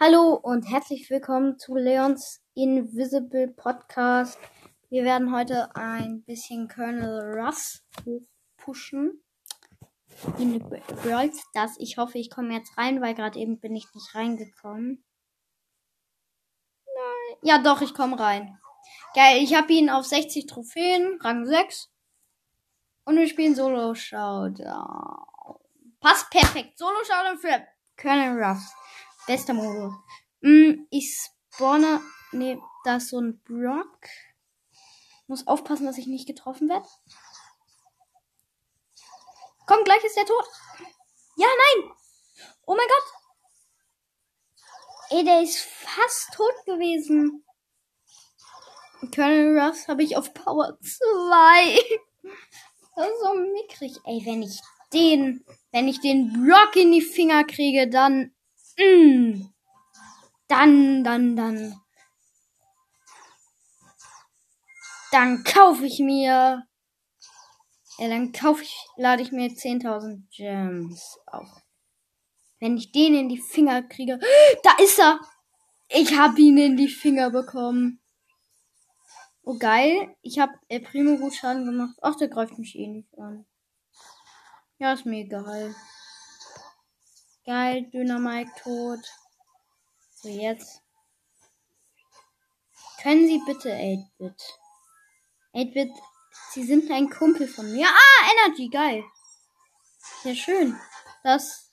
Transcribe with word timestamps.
Hallo 0.00 0.34
und 0.34 0.62
herzlich 0.70 1.10
willkommen 1.10 1.58
zu 1.58 1.74
Leons 1.74 2.40
Invisible 2.54 3.48
Podcast. 3.48 4.38
Wir 4.90 5.02
werden 5.02 5.34
heute 5.34 5.74
ein 5.74 6.22
bisschen 6.22 6.68
Colonel 6.68 7.36
Russ 7.36 7.84
hochpushen 8.06 9.20
in 10.38 10.60
Brawl 10.60 11.32
Stars. 11.34 11.74
Ich 11.80 11.98
hoffe, 11.98 12.16
ich 12.18 12.30
komme 12.30 12.54
jetzt 12.54 12.78
rein, 12.78 13.00
weil 13.02 13.16
gerade 13.16 13.40
eben 13.40 13.58
bin 13.58 13.74
ich 13.74 13.92
nicht 13.92 14.14
reingekommen. 14.14 15.02
Nein. 16.86 17.38
Ja, 17.42 17.58
doch, 17.58 17.82
ich 17.82 17.92
komme 17.92 18.20
rein. 18.20 18.56
Geil, 19.16 19.42
ich 19.42 19.56
habe 19.56 19.72
ihn 19.72 19.90
auf 19.90 20.06
60 20.06 20.46
Trophäen, 20.46 21.18
Rang 21.22 21.44
6. 21.44 21.90
Und 23.04 23.16
wir 23.16 23.26
spielen 23.26 23.56
Solo 23.56 23.96
Showdown. 23.96 25.26
Passt 25.98 26.30
perfekt. 26.30 26.78
Solo 26.78 26.98
Showdown 27.02 27.38
für 27.38 27.66
Colonel 28.00 28.40
Ruffs. 28.40 28.77
Bester 29.28 29.52
Modus. 29.52 29.92
Mm, 30.40 30.86
ich 30.88 31.14
spawne. 31.52 32.00
Ne, 32.32 32.58
da 32.84 32.96
ist 32.96 33.10
so 33.10 33.20
ein 33.20 33.38
Brock. 33.44 34.08
Muss 35.26 35.46
aufpassen, 35.46 35.84
dass 35.84 35.98
ich 35.98 36.06
nicht 36.06 36.26
getroffen 36.26 36.70
werde. 36.70 36.88
Komm, 39.66 39.84
gleich 39.84 40.02
ist 40.02 40.16
der 40.16 40.24
tot. 40.24 40.46
Ja, 41.36 41.46
nein. 41.46 41.92
Oh 42.64 42.74
mein 42.74 42.86
Gott. 42.88 43.04
Ey, 45.10 45.24
der 45.24 45.42
ist 45.42 45.58
fast 45.58 46.32
tot 46.32 46.54
gewesen. 46.64 47.44
Colonel 49.14 49.58
Ruffs 49.58 49.88
habe 49.88 50.02
ich 50.02 50.16
auf 50.16 50.32
Power 50.32 50.78
2. 50.80 51.98
Das 52.96 53.06
ist 53.06 53.20
so 53.22 53.32
mickrig. 53.34 53.96
Ey, 54.06 54.22
wenn 54.24 54.42
ich 54.42 54.60
den, 54.92 55.44
wenn 55.70 55.86
ich 55.86 56.00
den 56.00 56.32
Block 56.32 56.74
in 56.74 56.90
die 56.90 57.00
Finger 57.00 57.44
kriege, 57.44 57.88
dann, 57.88 58.34
mm, 58.78 59.52
dann, 60.48 61.04
dann, 61.04 61.36
dann, 61.36 61.80
dann 65.12 65.44
kaufe 65.44 65.86
ich 65.86 65.98
mir, 65.98 66.66
ja, 67.98 68.08
dann 68.08 68.32
kaufe 68.32 68.62
ich, 68.62 68.76
lade 68.96 69.22
ich 69.22 69.32
mir 69.32 69.48
10.000 69.48 70.22
Gems 70.30 71.18
auf. 71.26 71.48
Wenn 72.60 72.76
ich 72.76 72.92
den 72.92 73.14
in 73.14 73.28
die 73.28 73.40
Finger 73.40 73.82
kriege, 73.82 74.18
da 74.62 74.70
ist 74.82 74.98
er. 74.98 75.20
Ich 75.88 76.16
habe 76.18 76.40
ihn 76.40 76.58
in 76.58 76.76
die 76.76 76.88
Finger 76.88 77.30
bekommen. 77.30 78.00
Oh, 79.42 79.56
geil. 79.58 80.14
Ich 80.20 80.38
habe 80.38 80.52
El 80.68 80.80
Primo 80.80 81.16
gut 81.16 81.34
Schaden 81.34 81.64
gemacht. 81.64 81.96
Ach, 82.02 82.16
der 82.16 82.28
greift 82.28 82.58
mich 82.58 82.76
eh 82.76 82.86
nicht 82.86 83.18
an. 83.18 83.46
Ja, 84.78 84.92
ist 84.92 85.06
mir 85.06 85.24
egal. 85.24 85.74
Geil, 87.48 87.88
Dynamite 87.90 88.52
tot. 88.62 89.00
So, 90.16 90.28
jetzt. 90.28 90.82
Können 93.00 93.26
Sie 93.26 93.40
bitte 93.46 93.72
8-Bit? 93.72 94.58
8-Bit, 95.54 95.92
Sie 96.50 96.64
sind 96.64 96.90
ein 96.90 97.08
Kumpel 97.08 97.48
von 97.48 97.72
mir. 97.72 97.86
Ah, 97.88 98.30
Energy, 98.32 98.68
geil. 98.68 99.02
Ja, 100.24 100.34
schön. 100.34 100.78
Das 101.22 101.72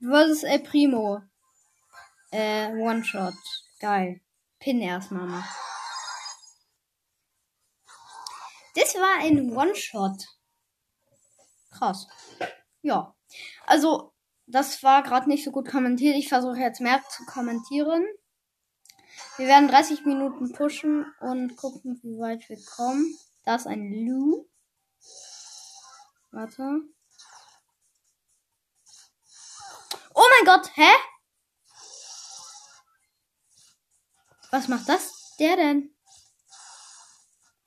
versus 0.00 0.42
El 0.42 0.64
Primo. 0.64 1.22
Äh, 2.32 2.72
One-Shot. 2.72 3.34
Geil. 3.78 4.20
Pin 4.58 4.80
erstmal 4.80 5.28
mal. 5.28 5.44
Das 8.74 8.96
war 8.96 9.20
ein 9.20 9.56
One-Shot. 9.56 10.26
Krass. 11.70 12.08
Ja. 12.82 13.14
Also, 13.66 14.13
das 14.46 14.82
war 14.82 15.02
gerade 15.02 15.28
nicht 15.28 15.44
so 15.44 15.50
gut 15.50 15.68
kommentiert. 15.68 16.16
Ich 16.16 16.28
versuche 16.28 16.58
jetzt 16.58 16.80
mehr 16.80 17.02
zu 17.08 17.24
kommentieren. 17.24 18.04
Wir 19.36 19.46
werden 19.46 19.68
30 19.68 20.04
Minuten 20.04 20.52
pushen 20.52 21.06
und 21.20 21.56
gucken, 21.56 21.98
wie 22.02 22.18
weit 22.18 22.48
wir 22.48 22.62
kommen. 22.64 23.16
Da 23.44 23.56
ist 23.56 23.66
ein 23.66 23.92
Lu. 24.06 24.48
Warte. 26.30 26.80
Oh 30.14 30.26
mein 30.38 30.46
Gott, 30.46 30.70
hä? 30.76 30.90
Was 34.50 34.68
macht 34.68 34.88
das? 34.88 35.34
Der 35.38 35.56
denn? 35.56 35.94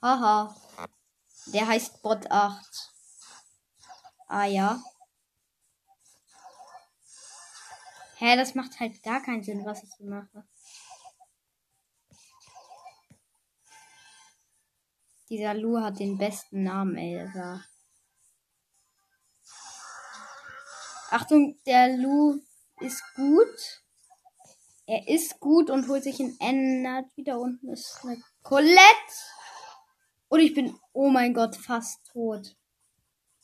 Haha. 0.01 0.55
Der 1.47 1.67
heißt 1.67 2.01
Bot 2.01 2.31
8. 2.31 2.93
Ah 4.27 4.45
ja. 4.45 4.81
Hä, 8.19 8.35
das 8.35 8.55
macht 8.55 8.79
halt 8.79 9.03
gar 9.03 9.21
keinen 9.21 9.43
Sinn, 9.43 9.63
was 9.63 9.83
ich 9.83 9.89
hier 9.97 10.07
mache. 10.07 10.43
Dieser 15.29 15.53
Lu 15.53 15.79
hat 15.79 15.99
den 15.99 16.17
besten 16.17 16.63
Namen, 16.63 16.97
Elsa. 16.97 17.63
Achtung, 21.11 21.59
der 21.65 21.95
Lu 21.95 22.41
ist 22.79 23.03
gut. 23.15 23.83
Er 24.87 25.07
ist 25.07 25.39
gut 25.39 25.69
und 25.69 25.87
holt 25.87 26.03
sich 26.03 26.19
in 26.19 26.35
Energy. 26.39 27.23
Da 27.23 27.35
unten 27.35 27.69
ist 27.69 27.99
eine 28.03 28.23
Colette. 28.41 28.81
Und 30.29 30.39
ich 30.39 30.55
bin, 30.55 30.79
oh 30.93 31.09
mein 31.09 31.35
Gott, 31.35 31.55
fast 31.55 32.05
tot. 32.07 32.55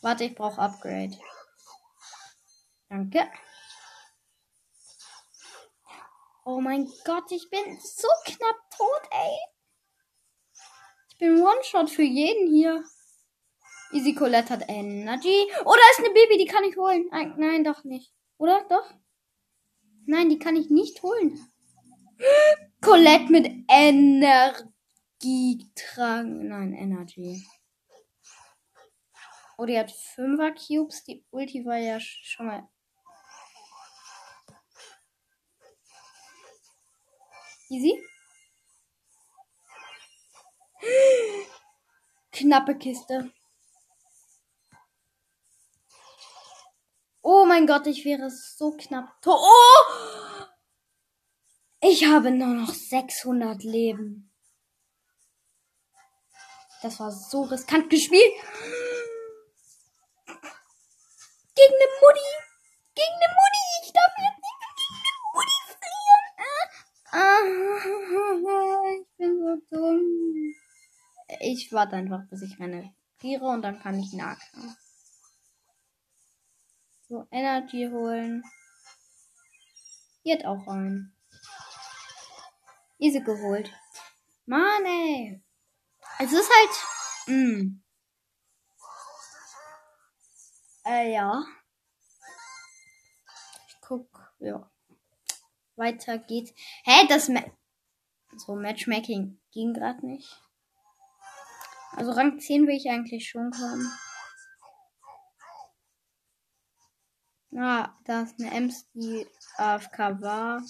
Warte, 0.01 0.23
ich 0.23 0.35
brauche 0.35 0.59
Upgrade. 0.59 1.17
Danke. 2.89 3.29
Oh 6.45 6.59
mein 6.59 6.91
Gott, 7.05 7.31
ich 7.31 7.49
bin 7.49 7.79
so 7.79 8.07
knapp 8.25 8.55
tot, 8.75 9.01
ey. 9.11 9.37
Ich 11.09 11.17
bin 11.17 11.41
One-Shot 11.41 11.89
für 11.89 12.03
jeden 12.03 12.53
hier. 12.53 12.83
Easy 13.91 14.13
Colette 14.13 14.49
hat 14.49 14.65
Energy. 14.67 15.47
Oh, 15.63 15.73
da 15.73 15.91
ist 15.91 15.99
eine 15.99 16.13
Baby, 16.13 16.37
die 16.37 16.45
kann 16.45 16.63
ich 16.63 16.75
holen. 16.75 17.07
Nein, 17.37 17.63
doch 17.63 17.83
nicht. 17.83 18.11
Oder? 18.37 18.65
Doch? 18.69 18.93
Nein, 20.05 20.29
die 20.29 20.39
kann 20.39 20.55
ich 20.55 20.69
nicht 20.69 21.01
holen. 21.03 21.39
Colette 22.81 23.31
mit 23.31 23.49
Energie. 23.69 24.73
Energietrank. 25.23 26.43
Nein, 26.43 26.73
Energy. 26.73 27.43
Oh, 29.57 29.65
die 29.65 29.77
hat 29.77 29.89
5er 29.89 30.53
Cubes. 30.53 31.03
Die 31.05 31.25
Ulti 31.31 31.65
war 31.65 31.77
ja 31.77 31.99
schon 31.99 32.47
mal. 32.47 32.67
Easy. 37.73 37.93
Knappe 42.31 42.77
Kiste. 42.77 43.31
Oh 47.23 47.45
mein 47.45 47.65
Gott, 47.65 47.87
ich 47.87 48.05
wäre 48.05 48.29
so 48.29 48.77
knapp. 48.77 49.15
Oh! 49.25 49.39
Ich 51.81 52.05
habe 52.05 52.29
nur 52.29 52.47
noch 52.47 52.73
600 52.73 53.63
Leben. 53.63 54.31
Das 56.83 56.99
war 56.99 57.11
so 57.11 57.43
riskant 57.43 57.89
gespielt. 57.89 58.33
Gegen 61.55 61.73
eine 61.73 61.89
Mutti. 62.01 62.29
Gegen 62.93 63.15
eine 63.15 63.29
Mutti. 63.33 63.63
Ich 63.83 63.93
darf 63.93 64.13
jetzt 64.17 64.43
nicht 64.43 64.59
gegen 64.79 64.97
eine 64.99 65.13
Mutti 65.33 65.57
frieren. 65.71 66.23
ich 69.01 69.07
bin 69.17 69.33
so 69.39 69.51
dumm. 69.69 70.55
Ich 71.45 71.73
warte 71.73 71.97
einfach, 71.97 72.25
bis 72.29 72.41
ich 72.41 72.57
meine 72.57 72.95
friere 73.17 73.45
und 73.45 73.61
dann 73.61 73.79
kann 73.79 73.99
ich 73.99 74.13
nachkommen. 74.13 74.77
So, 77.09 77.27
Energy 77.31 77.89
holen. 77.91 78.43
Jetzt 80.23 80.45
auch 80.45 80.65
rein. 80.67 81.13
Easy 82.97 83.19
geholt. 83.19 83.69
Mann, 84.45 84.85
ey. 84.85 85.43
Es 86.19 86.31
ist 86.31 86.49
halt. 86.49 87.27
Mh. 87.27 87.33
Hm. 87.33 87.83
Äh, 90.85 91.13
ja. 91.13 91.43
Ich 93.67 93.81
guck, 93.81 94.33
ja. 94.39 94.69
Weiter 95.75 96.17
geht's. 96.19 96.53
Hä, 96.83 97.07
das 97.07 97.29
Ma 97.29 97.41
so 98.35 98.55
Matchmaking 98.55 99.39
ging 99.51 99.73
gerade 99.73 100.05
nicht. 100.05 100.42
Also 101.95 102.11
Rang 102.11 102.39
10 102.39 102.67
will 102.67 102.75
ich 102.75 102.89
eigentlich 102.89 103.29
schon 103.29 103.51
kommen. 103.51 103.91
Ah, 107.55 107.95
da 108.05 108.23
ist 108.23 108.39
eine 108.39 108.51
Ems, 108.51 108.87
die 108.93 109.27
AFK 109.57 110.21
war. 110.21 110.63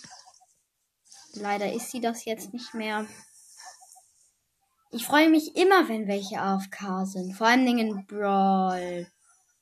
Leider 1.34 1.72
ist 1.72 1.92
sie 1.92 2.02
das 2.02 2.26
jetzt 2.26 2.54
nicht 2.54 2.74
mehr. 2.74 3.08
Ich 4.92 5.06
freue 5.06 5.30
mich 5.30 5.56
immer, 5.56 5.88
wenn 5.88 6.08
welche 6.08 6.40
AFK 6.40 7.06
sind. 7.06 7.34
Vor 7.34 7.48
allen 7.48 7.66
Dingen 7.66 7.88
in 7.88 8.06
Brawl. 8.06 9.12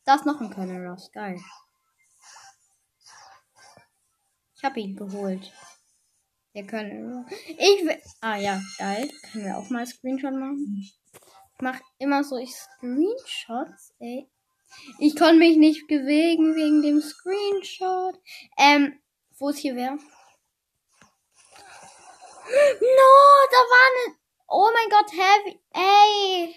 Da 0.04 0.16
ist 0.16 0.26
noch 0.26 0.42
ein 0.42 0.52
Colonel 0.52 0.88
Ross. 0.88 1.12
Geil. 1.12 1.40
Ich 4.56 4.64
habe 4.64 4.80
ihn 4.80 4.96
geholt. 4.96 5.54
Wir 6.54 6.66
können. 6.68 7.26
Ich 7.48 7.86
will. 7.86 8.02
Ah 8.20 8.36
ja, 8.36 8.60
geil. 8.78 9.10
Können 9.32 9.46
wir 9.46 9.58
auch 9.58 9.70
mal 9.70 9.86
Screenshot 9.86 10.34
machen? 10.34 10.92
Ich 11.62 11.64
mach 11.64 11.80
immer 12.00 12.24
so 12.24 12.44
Screenshots, 12.44 13.94
ey. 14.00 14.28
Ich 14.98 15.16
konnte 15.16 15.36
mich 15.36 15.58
nicht 15.58 15.86
bewegen 15.86 16.56
wegen 16.56 16.82
dem 16.82 17.00
Screenshot. 17.00 18.20
Ähm, 18.58 19.00
wo 19.38 19.50
es 19.50 19.58
hier 19.60 19.76
wäre. 19.76 19.94
No, 19.94 20.00
da 23.52 23.60
war 23.70 23.86
eine. 23.92 24.18
Oh 24.48 24.72
mein 24.74 24.90
Gott, 24.90 25.12
Heavy. 25.12 25.62
Ey. 25.72 26.56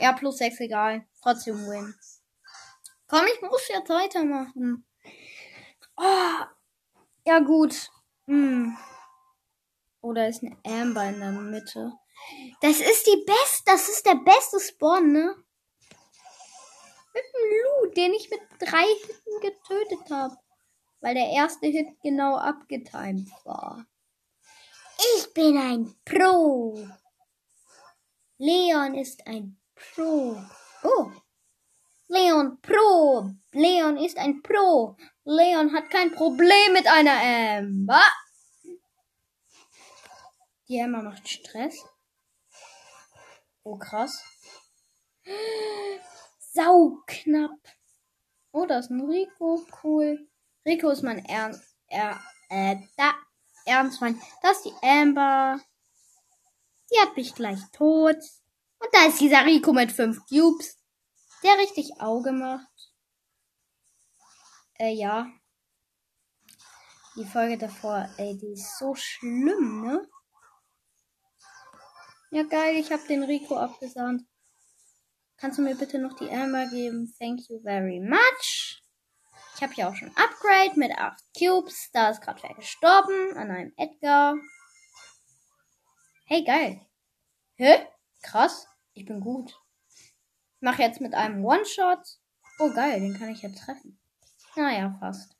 Ja, 0.00 0.12
plus 0.14 0.38
6, 0.38 0.58
egal. 0.58 1.06
Trotzdem 1.22 1.64
win. 1.68 1.94
Komm, 3.06 3.24
ich 3.32 3.40
muss 3.40 3.68
jetzt 3.68 3.88
weitermachen. 3.88 4.84
Oh. 5.96 6.44
Ja, 7.24 7.38
gut. 7.38 7.88
Hm. 8.26 8.76
Oder 10.00 10.26
ist 10.26 10.42
eine 10.42 10.56
Amber 10.64 11.04
in 11.04 11.20
der 11.20 11.30
Mitte? 11.30 11.92
Das 12.60 12.80
ist 12.80 13.06
die 13.06 13.24
beste, 13.26 13.62
das 13.66 13.88
ist 13.88 14.06
der 14.06 14.16
beste 14.16 14.60
Spawn, 14.60 15.12
ne? 15.12 15.34
Mit 17.14 17.24
dem 17.34 17.50
Lu, 17.50 17.90
den 17.90 18.14
ich 18.14 18.30
mit 18.30 18.40
drei 18.58 18.84
Hitten 18.84 19.40
getötet 19.40 20.10
habe. 20.10 20.36
Weil 21.00 21.14
der 21.14 21.30
erste 21.30 21.66
Hit 21.66 21.88
genau 22.02 22.36
abgetimt 22.36 23.30
war. 23.44 23.84
Ich 25.16 25.34
bin 25.34 25.58
ein 25.58 25.94
Pro. 26.04 26.78
Leon 28.38 28.94
ist 28.94 29.26
ein 29.26 29.60
Pro. 29.74 30.36
Oh. 30.84 31.10
Leon 32.08 32.60
Pro. 32.60 33.30
Leon 33.52 33.96
ist 33.96 34.18
ein 34.18 34.42
Pro. 34.42 34.96
Leon 35.24 35.72
hat 35.72 35.90
kein 35.90 36.12
Problem 36.12 36.72
mit 36.72 36.86
einer 36.86 37.58
Amber. 37.58 38.02
Die 40.68 40.78
Emma 40.78 41.02
macht 41.02 41.28
Stress. 41.28 41.84
Oh, 43.64 43.76
krass. 43.76 44.22
Sau 46.38 46.98
knapp. 47.06 47.58
Oh, 48.52 48.66
da 48.66 48.78
ist 48.78 48.90
ein 48.90 49.00
Rico. 49.08 49.64
Cool. 49.82 50.28
Rico 50.66 50.90
ist 50.90 51.02
mein 51.02 51.24
Ernst. 51.24 51.76
Er, 51.86 52.20
äh, 52.48 52.76
da. 52.96 53.14
Ernstfreund. 53.64 54.20
Das 54.42 54.58
ist 54.58 54.66
die 54.66 54.86
Amber. 54.86 55.60
Die 56.90 57.00
hat 57.00 57.16
mich 57.16 57.34
gleich 57.34 57.60
tot. 57.72 58.16
Und 58.16 58.88
da 58.92 59.06
ist 59.06 59.20
dieser 59.20 59.44
Rico 59.44 59.72
mit 59.72 59.92
fünf 59.92 60.18
Cubes. 60.26 60.78
Der 61.42 61.56
richtig 61.58 62.00
Auge 62.00 62.32
macht. 62.32 62.66
Äh, 64.78 64.94
ja. 64.94 65.30
Die 67.16 67.24
Folge 67.24 67.58
davor, 67.58 68.08
ey, 68.16 68.36
die 68.36 68.52
ist 68.52 68.78
so 68.78 68.94
schlimm, 68.94 69.82
ne? 69.82 70.08
Ja, 72.34 72.44
geil, 72.44 72.76
ich 72.76 72.90
habe 72.90 73.06
den 73.08 73.24
Rico 73.24 73.58
abgesahnt. 73.58 74.24
Kannst 75.36 75.58
du 75.58 75.62
mir 75.62 75.74
bitte 75.74 75.98
noch 75.98 76.14
die 76.14 76.30
Amber 76.30 76.66
geben? 76.66 77.14
Thank 77.20 77.46
you 77.50 77.60
very 77.60 78.00
much. 78.00 78.82
Ich 79.54 79.62
habe 79.62 79.74
hier 79.74 79.86
auch 79.86 79.94
schon 79.94 80.08
Upgrade 80.16 80.78
mit 80.78 80.92
8 80.92 81.22
Cubes. 81.36 81.90
Da 81.92 82.08
ist 82.08 82.22
gerade 82.22 82.42
wer 82.42 82.54
gestorben 82.54 83.36
an 83.36 83.50
einem 83.50 83.74
Edgar. 83.76 84.36
Hey, 86.24 86.42
geil. 86.42 86.80
Hä? 87.56 87.86
Krass. 88.22 88.66
Ich 88.94 89.04
bin 89.04 89.20
gut. 89.20 89.50
Ich 89.90 90.62
mache 90.62 90.80
jetzt 90.80 91.02
mit 91.02 91.12
einem 91.12 91.44
One-Shot. 91.44 92.18
Oh, 92.60 92.72
geil. 92.72 93.00
Den 93.00 93.18
kann 93.18 93.28
ich 93.28 93.42
jetzt 93.42 93.62
treffen. 93.62 94.00
Naja, 94.56 94.96
fast. 95.00 95.36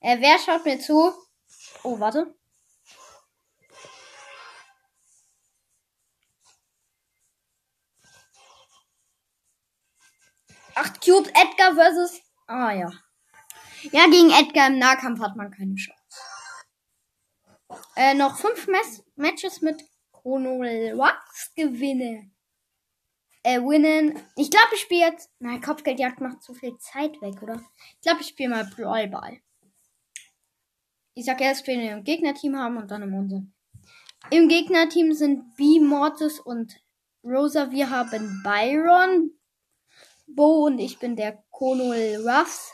Äh, 0.00 0.20
wer 0.20 0.38
schaut 0.40 0.66
mir 0.66 0.78
zu? 0.78 1.14
Oh, 1.84 1.98
warte. 1.98 2.34
Acht 10.76 11.00
Cubes, 11.02 11.30
Edgar 11.30 11.74
versus. 11.74 12.20
Ah 12.46 12.72
ja. 12.72 12.92
Ja, 13.92 14.04
gegen 14.06 14.30
Edgar 14.30 14.68
im 14.68 14.78
Nahkampf 14.78 15.20
hat 15.20 15.34
man 15.34 15.50
keine 15.50 15.74
Chance. 15.74 15.96
Äh, 17.96 18.14
noch 18.14 18.36
fünf 18.36 18.66
Mes 18.66 19.02
Matches 19.16 19.62
mit 19.62 19.82
Chrono 20.12 20.60
Wax 20.60 21.52
gewinne. 21.56 22.30
Äh, 23.42 23.60
winnen. 23.60 24.20
Ich 24.36 24.50
glaube, 24.50 24.74
ich 24.74 24.80
spiele 24.80 25.06
jetzt. 25.06 25.30
Nein, 25.38 25.62
Kopfgeldjagd 25.62 26.20
macht 26.20 26.42
zu 26.42 26.52
viel 26.52 26.76
Zeit 26.78 27.22
weg, 27.22 27.42
oder? 27.42 27.62
Ich 27.94 28.00
glaube, 28.02 28.20
ich 28.20 28.28
spiele 28.28 28.50
mal 28.50 28.64
Brawl 28.64 29.08
Ball. 29.08 29.40
Ich 31.14 31.24
sag 31.24 31.40
erst, 31.40 31.66
wen 31.66 31.80
wir 31.80 31.92
im 31.92 32.04
Gegnerteam 32.04 32.58
haben 32.58 32.76
und 32.76 32.90
dann 32.90 33.02
im 33.02 33.14
unseren. 33.14 33.54
Im 34.30 34.48
Gegnerteam 34.48 35.12
sind 35.14 35.56
B, 35.56 35.80
Mortis 35.80 36.38
und 36.38 36.76
Rosa. 37.24 37.70
Wir 37.70 37.88
haben 37.88 38.42
Byron, 38.42 39.30
Bo 40.26 40.66
und 40.66 40.78
ich 40.78 40.98
bin 40.98 41.16
der 41.16 41.42
Konol 41.50 42.16
Ruffs. 42.26 42.72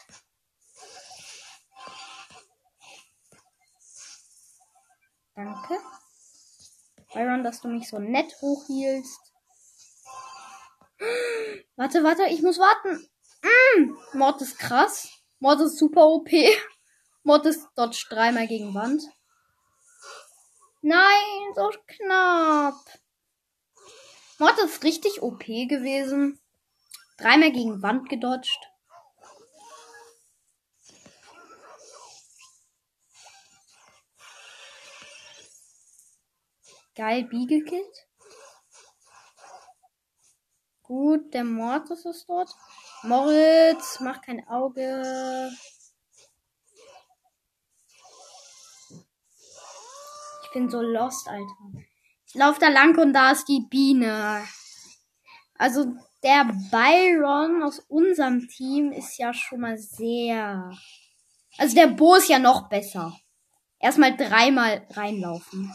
Danke. 5.34 5.78
Byron, 7.12 7.44
dass 7.44 7.60
du 7.60 7.68
mich 7.68 7.88
so 7.88 7.98
nett 7.98 8.34
hochhielst. 8.40 9.20
Warte, 11.76 12.04
warte, 12.04 12.24
ich 12.24 12.42
muss 12.42 12.58
warten. 12.58 13.08
Mm, 13.42 13.96
Mord 14.14 14.40
ist 14.42 14.58
krass. 14.58 15.08
Mord 15.38 15.60
ist 15.60 15.78
super 15.78 16.06
OP. 16.06 16.30
Mord 17.22 17.46
ist 17.46 17.68
dodge 17.76 18.06
dreimal 18.08 18.46
gegen 18.46 18.74
Wand. 18.74 19.02
Nein, 20.80 21.54
so 21.54 21.70
knapp. 21.86 22.74
Mord 24.38 24.58
ist 24.58 24.82
richtig 24.82 25.22
OP 25.22 25.44
gewesen. 25.44 26.41
Dreimal 27.22 27.52
gegen 27.52 27.82
Wand 27.82 28.08
gedodged. 28.08 28.58
Geil, 36.96 37.24
B 37.24 37.46
gekillt. 37.46 38.08
Gut, 40.82 41.32
der 41.32 41.44
Mortis 41.44 42.04
ist 42.04 42.28
dort. 42.28 42.50
Moritz, 43.04 44.00
mach 44.00 44.20
kein 44.20 44.46
Auge. 44.48 45.50
Ich 50.42 50.52
bin 50.52 50.68
so 50.68 50.82
lost, 50.82 51.28
Alter. 51.28 51.56
Ich 52.26 52.34
laufe 52.34 52.58
da 52.58 52.68
lang 52.68 52.98
und 52.98 53.12
da 53.12 53.30
ist 53.30 53.46
die 53.46 53.64
Biene. 53.70 54.44
Also 55.54 55.94
der 56.22 56.44
Byron 56.70 57.62
aus 57.62 57.80
unserem 57.80 58.48
Team 58.48 58.92
ist 58.92 59.18
ja 59.18 59.34
schon 59.34 59.60
mal 59.60 59.76
sehr. 59.76 60.72
Also 61.58 61.74
der 61.74 61.88
Bo 61.88 62.14
ist 62.14 62.28
ja 62.28 62.38
noch 62.38 62.68
besser. 62.68 63.16
Erstmal 63.78 64.16
dreimal 64.16 64.86
reinlaufen. 64.90 65.74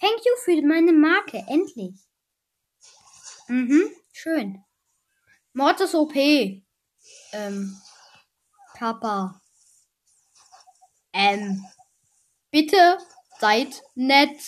Thank 0.00 0.24
you 0.24 0.32
für 0.44 0.62
meine 0.62 0.92
Marke, 0.92 1.44
endlich. 1.46 1.94
Mhm, 3.48 3.90
schön. 4.12 4.64
Mortis 5.52 5.94
OP. 5.94 6.14
Ähm. 7.32 7.80
Kappa. 8.74 9.40
Ähm. 11.12 11.64
Bitte 12.50 12.98
Seid 13.40 13.82
nett. 13.94 14.38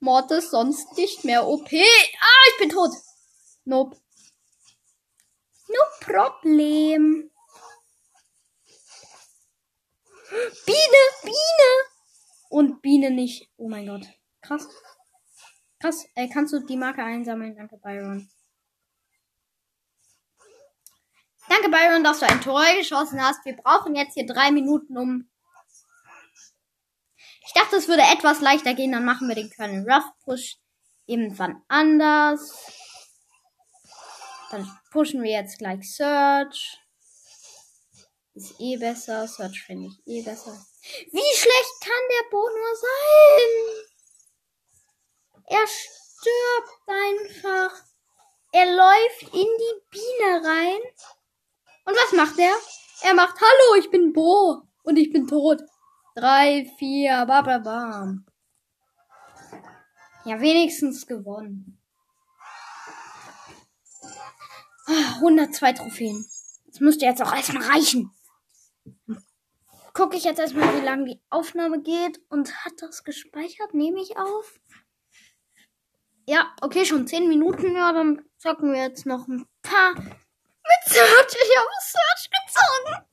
Mortis 0.00 0.50
sonst 0.50 0.96
nicht 0.96 1.24
mehr 1.24 1.46
OP. 1.46 1.68
Ah, 1.72 2.48
ich 2.50 2.58
bin 2.58 2.70
tot. 2.70 2.90
Nope. 3.64 3.96
No 5.68 5.80
Problem. 6.00 7.30
Biene, 10.66 11.02
Biene. 11.22 11.70
Und 12.48 12.82
Biene 12.82 13.12
nicht. 13.12 13.48
Oh 13.56 13.68
mein 13.68 13.86
Gott. 13.86 14.06
Krass. 14.40 14.66
Krass. 15.78 16.04
Äh, 16.16 16.28
kannst 16.28 16.52
du 16.52 16.58
die 16.66 16.76
Marke 16.76 17.04
einsammeln? 17.04 17.54
Danke, 17.54 17.76
Byron. 17.76 18.28
Danke, 21.48 21.68
Byron, 21.68 22.02
dass 22.02 22.18
du 22.18 22.26
ein 22.26 22.40
Tor 22.40 22.64
geschossen 22.76 23.22
hast. 23.22 23.44
Wir 23.44 23.56
brauchen 23.56 23.94
jetzt 23.94 24.14
hier 24.14 24.26
drei 24.26 24.50
Minuten, 24.50 24.98
um 24.98 25.30
ich 27.48 27.54
dachte, 27.54 27.76
es 27.76 27.88
würde 27.88 28.02
etwas 28.02 28.42
leichter 28.42 28.74
gehen, 28.74 28.92
dann 28.92 29.06
machen 29.06 29.26
wir 29.26 29.34
den 29.34 29.50
Colonel 29.50 29.90
Ruff 29.90 30.04
Push 30.22 30.58
irgendwann 31.06 31.62
anders. 31.66 32.54
Dann 34.50 34.70
pushen 34.90 35.22
wir 35.22 35.30
jetzt 35.30 35.56
gleich 35.56 35.80
Search. 35.96 36.78
Ist 38.34 38.60
eh 38.60 38.76
besser. 38.76 39.26
Search 39.26 39.62
finde 39.62 39.88
ich 39.88 40.06
eh 40.06 40.22
besser. 40.22 40.62
Wie 41.10 41.36
schlecht 41.36 41.80
kann 41.80 42.08
der 42.10 42.30
Bo 42.30 42.48
nur 42.50 42.76
sein? 42.76 43.48
Er 45.46 45.66
stirbt 45.66 46.78
einfach. 46.86 47.82
Er 48.52 48.76
läuft 48.76 49.22
in 49.22 49.46
die 49.46 49.80
Biene 49.90 50.44
rein 50.46 50.80
Und 51.86 51.94
was 51.94 52.12
macht 52.12 52.38
er? 52.38 52.54
Er 53.02 53.14
macht 53.14 53.40
Hallo, 53.40 53.80
ich 53.80 53.90
bin 53.90 54.12
Bo. 54.12 54.64
Und 54.82 54.98
ich 54.98 55.10
bin 55.10 55.26
tot. 55.26 55.62
Drei, 56.18 56.68
vier, 56.78 57.26
bababam. 57.26 58.26
Ja, 60.24 60.40
wenigstens 60.40 61.06
gewonnen. 61.06 61.80
102 64.88 65.74
Trophäen. 65.74 66.26
Das 66.66 66.80
müsste 66.80 67.04
jetzt 67.04 67.22
auch 67.22 67.32
erstmal 67.32 67.70
reichen. 67.70 68.10
Gucke 69.92 70.16
ich 70.16 70.24
jetzt 70.24 70.40
erstmal, 70.40 70.76
wie 70.76 70.84
lange 70.84 71.04
die 71.04 71.22
Aufnahme 71.30 71.82
geht. 71.82 72.20
Und 72.30 72.64
hat 72.64 72.72
das 72.78 73.04
gespeichert? 73.04 73.72
Nehme 73.74 74.00
ich 74.00 74.16
auf? 74.16 74.58
Ja, 76.26 76.52
okay, 76.62 76.84
schon 76.84 77.06
10 77.06 77.28
Minuten. 77.28 77.76
Ja, 77.76 77.92
dann 77.92 78.24
zocken 78.38 78.72
wir 78.72 78.82
jetzt 78.82 79.06
noch 79.06 79.28
ein 79.28 79.46
paar 79.62 79.94
mit 79.94 80.82
Search. 80.84 81.36
Ich 81.44 81.56
habe 81.56 81.68
Search 81.80 82.28
gezogen. 82.28 83.07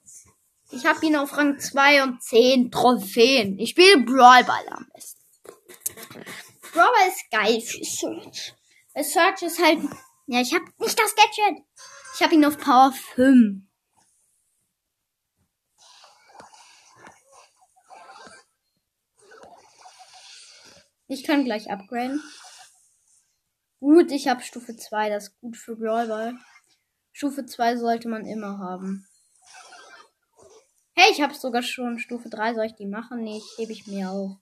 Ich 0.72 0.86
habe 0.86 1.05
ihn 1.05 1.15
auf 1.15 1.38
Rang 1.38 1.60
2 1.60 2.03
und 2.03 2.22
10 2.22 2.72
Trophäen. 2.72 3.60
Ich 3.60 3.72
spiele 3.72 4.03
Brawl 4.03 4.43
Ball 4.43 4.67
am 4.69 4.88
besten. 4.93 5.22
Brawl 6.74 6.91
Ball 6.91 7.07
ist 7.07 7.31
geil 7.31 7.62
für 7.62 7.84
Search. 7.84 8.53
Search 8.95 9.41
ist 9.43 9.63
halt... 9.63 9.79
Ja, 10.27 10.41
ich 10.41 10.53
habe 10.53 10.65
nicht 10.79 11.00
das 11.00 11.15
Gadget. 11.15 11.63
Ich 12.15 12.24
habe 12.24 12.34
ihn 12.34 12.45
auf 12.45 12.57
Power 12.57 12.91
5. 12.91 13.62
Ich 21.07 21.24
kann 21.24 21.45
gleich 21.45 21.69
upgraden. 21.69 22.24
Gut, 23.79 24.12
ich 24.12 24.27
habe 24.27 24.41
Stufe 24.41 24.75
2. 24.75 25.10
Das 25.10 25.25
ist 25.25 25.39
gut 25.39 25.55
für 25.55 25.75
Brawlball. 25.75 26.34
Stufe 27.12 27.45
2 27.45 27.77
sollte 27.77 28.10
man 28.10 28.25
immer 28.25 28.57
haben. 28.57 29.07
Hey, 30.98 31.12
ich 31.12 31.22
habe 31.22 31.34
sogar 31.34 31.62
schon 31.62 32.00
Stufe 32.00 32.30
3. 32.30 32.54
Soll 32.54 32.68
ich 32.68 32.75
die 32.75 32.86
machen? 32.86 33.22
Nee, 33.22 33.42
hebe 33.58 33.74
ich 33.74 33.86
mir 33.86 34.12
auf. 34.12 34.38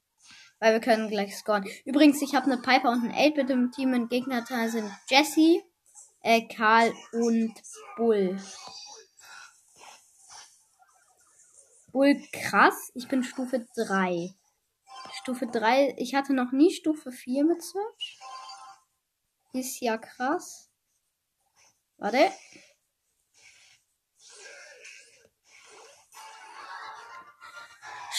Weil 0.59 0.73
wir 0.73 0.81
können 0.81 1.09
gleich 1.09 1.35
scoren. 1.35 1.67
Übrigens, 1.83 2.21
ich 2.21 2.35
habe 2.35 2.45
eine 2.45 2.61
Piper 2.61 2.91
und 2.91 3.05
ein 3.05 3.11
8-Bit 3.11 3.49
im 3.49 3.71
Team. 3.71 3.89
Mein 3.89 4.07
Gegnerteil 4.07 4.69
sind 4.69 4.87
Jesse, 5.09 5.63
äh, 6.21 6.47
Karl 6.47 6.93
und 7.11 7.53
Bull. 7.97 8.39
Bull 11.91 12.21
krass. 12.31 12.91
Ich 12.93 13.07
bin 13.07 13.23
Stufe 13.23 13.65
3. 13.75 14.31
Stufe 15.21 15.47
3. 15.47 15.95
Ich 15.97 16.13
hatte 16.13 16.35
noch 16.35 16.51
nie 16.51 16.71
Stufe 16.71 17.11
4 17.11 17.45
mit 17.45 17.63
Search. 17.63 18.19
Ist 19.53 19.81
ja 19.81 19.97
krass. 19.97 20.69
Warte. 21.97 22.31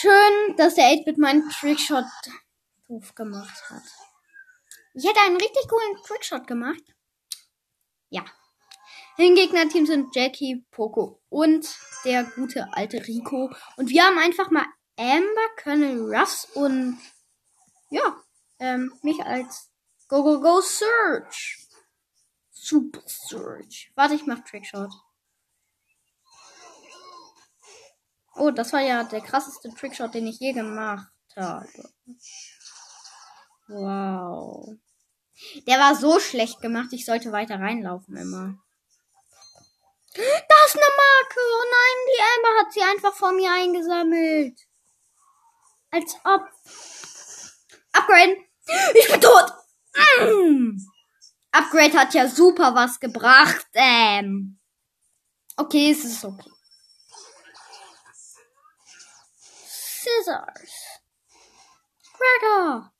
Schön, 0.04 0.54
dass 0.58 0.74
der 0.74 0.84
8-Bit 0.84 1.16
meinen 1.16 1.48
Trickshot 1.48 2.04
doof 2.88 3.14
gemacht 3.14 3.70
hat. 3.70 3.84
Ich 4.92 5.02
hätte 5.02 5.18
einen 5.20 5.38
richtig 5.38 5.66
coolen 5.66 5.96
Trickshot 6.06 6.46
gemacht. 6.46 6.82
Ja. 8.10 8.22
Im 9.16 9.34
Gegnerteam 9.34 9.86
sind 9.86 10.14
Jackie, 10.14 10.62
Poco 10.70 11.22
und 11.30 11.74
der 12.04 12.24
gute 12.24 12.68
alte 12.74 12.98
Rico. 13.06 13.50
Und 13.78 13.88
wir 13.88 14.04
haben 14.04 14.18
einfach 14.18 14.50
mal 14.50 14.66
Amber, 14.98 15.48
Colonel 15.62 16.14
Russ 16.14 16.48
und 16.52 16.98
ja, 17.88 18.22
ähm, 18.58 18.92
mich 19.00 19.22
als 19.22 19.70
Go 20.08 20.22
Go 20.22 20.38
Go 20.38 20.60
Search. 20.60 21.66
Super 22.50 23.02
Search. 23.06 23.90
Warte, 23.94 24.16
ich 24.16 24.26
mach 24.26 24.44
Trickshot. 24.44 24.90
Oh, 28.36 28.50
das 28.50 28.72
war 28.72 28.80
ja 28.80 29.04
der 29.04 29.20
krasseste 29.20 29.72
Trickshot, 29.74 30.14
den 30.14 30.26
ich 30.26 30.40
je 30.40 30.52
gemacht 30.52 31.08
habe. 31.36 31.68
Wow. 33.68 34.76
Der 35.66 35.78
war 35.78 35.94
so 35.94 36.20
schlecht 36.20 36.60
gemacht, 36.60 36.92
ich 36.92 37.04
sollte 37.04 37.32
weiter 37.32 37.60
reinlaufen 37.60 38.16
immer. 38.16 38.58
Da 40.14 40.56
ist 40.66 40.76
eine 40.76 40.86
Marke. 40.96 41.40
Oh 41.40 41.64
nein, 41.70 41.96
die 42.06 42.22
Amber 42.22 42.60
hat 42.60 42.72
sie 42.72 42.82
einfach 42.82 43.14
vor 43.14 43.32
mir 43.32 43.50
eingesammelt. 43.52 44.60
Als 45.90 46.14
ob. 46.24 46.42
Upgrade. 47.92 48.36
Ich 48.94 49.10
bin 49.10 49.20
tot. 49.20 49.52
Mm. 50.20 50.78
Upgrade 51.50 51.98
hat 51.98 52.14
ja 52.14 52.28
super 52.28 52.74
was 52.74 53.00
gebracht. 53.00 53.66
Ähm. 53.74 54.58
Okay, 55.56 55.90
es 55.90 56.04
ist 56.04 56.24
okay. 56.24 56.53
Scissors. 60.14 61.00
Cracker. 62.12 62.90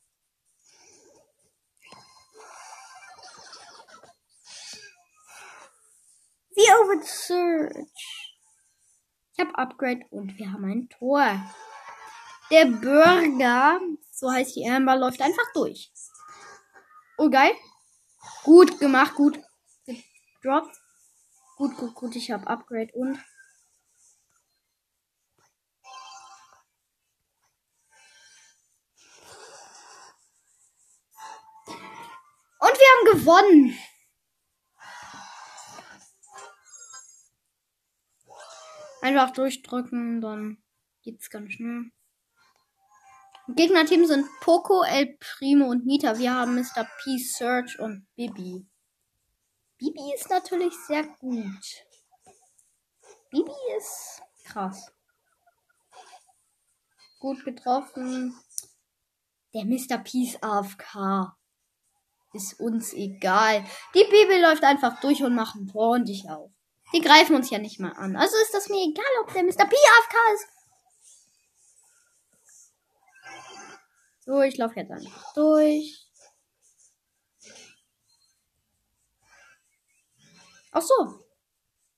Over 6.57 7.03
the 7.03 7.07
search. 7.07 8.35
Ich 9.33 9.41
habe 9.41 9.57
Upgrade 9.59 10.03
und 10.11 10.39
wir 10.39 10.53
haben 10.53 10.65
ein 10.65 10.89
Tor. 10.89 11.41
Der 12.51 12.67
Burger, 12.67 13.81
so 14.11 14.31
heißt 14.31 14.57
die 14.57 14.69
Amber, 14.69 14.97
läuft 14.97 15.21
einfach 15.21 15.53
durch. 15.55 15.93
Oh, 17.19 17.31
geil. 17.31 17.53
Gut 18.45 18.79
gemacht, 18.79 19.15
gut 19.15 19.41
gedroppt. 19.87 20.77
Gut, 21.57 21.77
gut, 21.77 21.95
gut, 21.95 22.17
ich 22.17 22.31
habe 22.31 22.47
Upgrade 22.47 22.93
und. 22.95 23.19
Gewonnen. 33.15 33.77
Einfach 39.03 39.31
durchdrücken, 39.33 40.21
dann 40.21 40.63
geht's 41.03 41.31
ganz 41.31 41.53
schnell. 41.53 41.91
Gegnerteam 43.49 44.07
sind 44.07 44.27
Poco, 44.41 44.83
El 44.83 45.19
Primo 45.19 45.67
und 45.67 45.85
Nita. 45.85 46.19
Wir 46.19 46.35
haben 46.35 46.55
Mr. 46.55 46.89
P, 47.03 47.19
Search 47.19 47.79
und 47.79 48.07
Bibi. 48.17 48.67
Bibi 49.77 50.15
ist 50.15 50.31
natürlich 50.31 50.75
sehr 50.87 51.05
gut. 51.19 51.85
Bibi 53.31 53.53
ist 53.77 54.23
krass. 54.45 54.91
Gut 57.19 57.45
getroffen. 57.45 58.35
Der 59.53 59.67
Mr. 59.67 59.99
Peace 59.99 60.39
AFK. 60.43 61.37
Ist 62.35 62.59
uns 62.59 62.93
egal. 62.93 63.65
Die 63.95 64.05
Bibi 64.05 64.41
läuft 64.41 64.65
einfach 64.65 65.01
durch 65.01 65.23
und 65.23 65.35
macht 65.35 65.55
ein 65.55 65.69
Tor 65.69 65.93
und 65.93 66.09
ich 66.09 66.29
auch. 66.29 66.51
Die 66.93 67.01
greifen 67.01 67.37
uns 67.37 67.49
ja 67.51 67.59
nicht 67.59 67.81
mal 67.81 67.93
an. 67.93 68.17
Also 68.17 68.37
ist 68.39 68.53
das 68.53 68.69
mir 68.69 68.85
egal, 68.85 69.05
ob 69.23 69.33
der 69.33 69.45
Mr. 69.45 69.67
P 69.67 69.77
AFK 69.77 70.17
ist. 70.35 70.49
So, 74.27 74.41
ich 74.41 74.57
laufe 74.57 74.81
jetzt 74.81 74.91
einfach 74.91 75.33
durch. 75.35 76.09
Ach 80.73 80.83
so. 80.83 81.21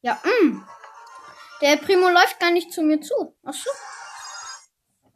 Ja, 0.02 0.20
mh. 0.22 0.48
Mm. 0.48 0.68
Der 1.62 1.76
Primo 1.78 2.10
läuft 2.10 2.38
gar 2.38 2.50
nicht 2.50 2.72
zu 2.72 2.82
mir 2.82 3.00
zu. 3.00 3.34
Ach 3.42 3.54
so. 3.54 3.70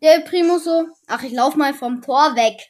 Der 0.03 0.21
Primo 0.21 0.59
so, 0.59 0.89
ach, 1.07 1.23
ich 1.23 1.33
lauf 1.33 1.57
mal 1.57 1.75
vom 1.75 2.01
Tor 2.01 2.35
weg. 2.37 2.70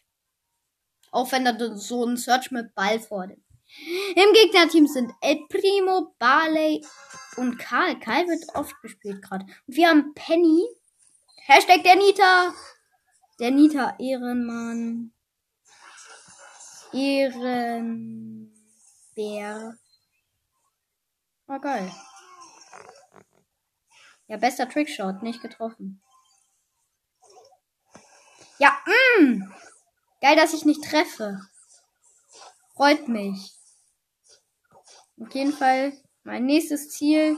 Auch 1.11 1.33
wenn 1.33 1.45
da 1.45 1.77
so 1.77 2.05
ein 2.05 2.17
Search 2.17 2.51
mit 2.51 2.75
Ball 2.75 3.01
vor 3.01 3.27
dem. 3.27 3.43
Im 4.17 4.33
Gegnerteam 4.33 4.87
sind 4.87 5.13
El 5.21 5.47
Primo, 5.49 6.15
Barley 6.19 6.85
und 7.37 7.59
Karl. 7.59 7.99
Karl 8.01 8.27
wird 8.27 8.45
oft 8.55 8.75
gespielt 8.83 9.23
gerade. 9.23 9.45
Und 9.67 9.77
wir 9.77 9.89
haben 9.89 10.13
Penny. 10.15 10.65
Hashtag 11.47 11.83
der 11.85 11.97
Nita. 11.97 12.55
Der 13.39 13.51
Nita 13.51 13.97
Ehrenmann. 13.99 15.13
Ehrenbär. 16.93 18.51
War 21.47 21.57
oh, 21.57 21.61
geil. 21.61 21.91
Ja, 24.27 24.37
bester 24.37 24.69
Trickshot, 24.69 25.23
nicht 25.23 25.43
getroffen. 25.43 26.01
Ja, 28.59 28.79
mh. 29.21 29.49
Geil, 30.21 30.37
dass 30.37 30.55
ich 30.55 30.65
nicht 30.65 30.85
treffe. 30.85 31.41
Freut 32.75 33.09
mich. 33.09 33.55
Auf 35.21 35.35
jeden 35.35 35.53
Fall 35.53 35.93
mein 36.23 36.47
nächstes 36.47 36.91
Ziel. 36.91 37.37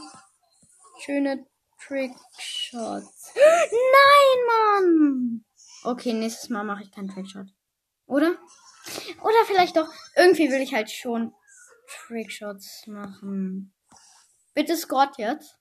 Schöne 1.00 1.46
Trickshots. 1.80 3.32
Nein, 3.34 4.46
Mann! 4.46 5.44
Okay, 5.84 6.12
nächstes 6.12 6.48
Mal 6.48 6.64
mache 6.64 6.82
ich 6.84 6.92
keinen 6.92 7.08
Trickshot. 7.08 7.46
Oder? 8.06 8.36
Oder 9.20 9.44
vielleicht 9.46 9.76
doch. 9.76 9.88
Irgendwie 10.16 10.50
will 10.50 10.60
ich 10.60 10.74
halt 10.74 10.90
schon 10.90 11.34
Trickshots 11.88 12.86
machen. 12.86 13.72
Bitte 14.54 14.76
Scott 14.76 15.18
jetzt. 15.18 15.58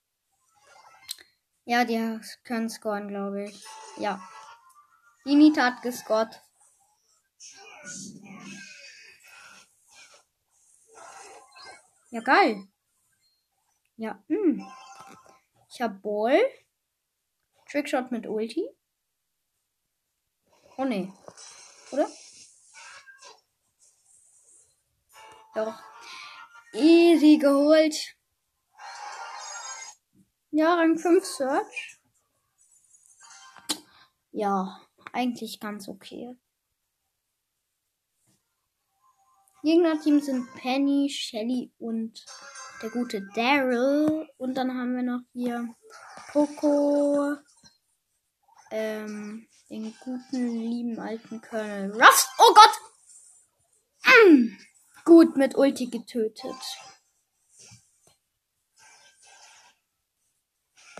Ja, 1.66 1.86
die 1.86 2.20
können 2.44 2.70
scoren, 2.70 3.08
glaube 3.08 3.46
ich. 3.46 3.64
Ja. 3.98 4.22
Die 5.26 5.36
Nita 5.36 5.64
hat 5.64 5.82
gescored. 5.82 6.42
Ja, 12.12 12.22
geil. 12.22 12.68
Ja, 13.96 14.22
hm. 14.28 14.66
Ich 15.72 15.82
hab 15.82 16.02
Ball. 16.02 16.42
Trickshot 17.70 18.12
mit 18.12 18.28
Ulti. 18.28 18.68
Oh 20.78 20.84
ne. 20.84 21.14
Oder? 21.92 22.10
Doch. 25.56 25.80
Easy 26.74 27.38
geholt. 27.38 28.16
Ja, 30.52 30.76
Rang 30.76 30.98
5 30.98 31.26
Search. 31.26 32.02
Ja, 34.32 34.82
eigentlich 35.14 35.60
ganz 35.60 35.88
okay. 35.88 36.36
Gegnerteam 39.64 40.20
sind 40.22 40.52
Penny, 40.56 41.10
Shelly 41.10 41.72
und 41.78 42.26
der 42.82 42.90
gute 42.90 43.22
Daryl. 43.36 44.28
Und 44.38 44.56
dann 44.56 44.76
haben 44.76 44.96
wir 44.96 45.04
noch 45.04 45.22
hier 45.34 45.68
Poco, 46.32 47.36
ähm, 48.72 49.48
den 49.70 49.96
guten, 50.00 50.48
lieben 50.48 51.00
alten 51.00 51.42
Colonel 51.42 51.92
Ruff. 51.92 52.28
Oh 52.40 52.54
Gott! 52.54 52.80
Mm, 54.06 54.58
gut 55.06 55.38
mit 55.38 55.56
Ulti 55.56 55.88
getötet. 55.88 56.56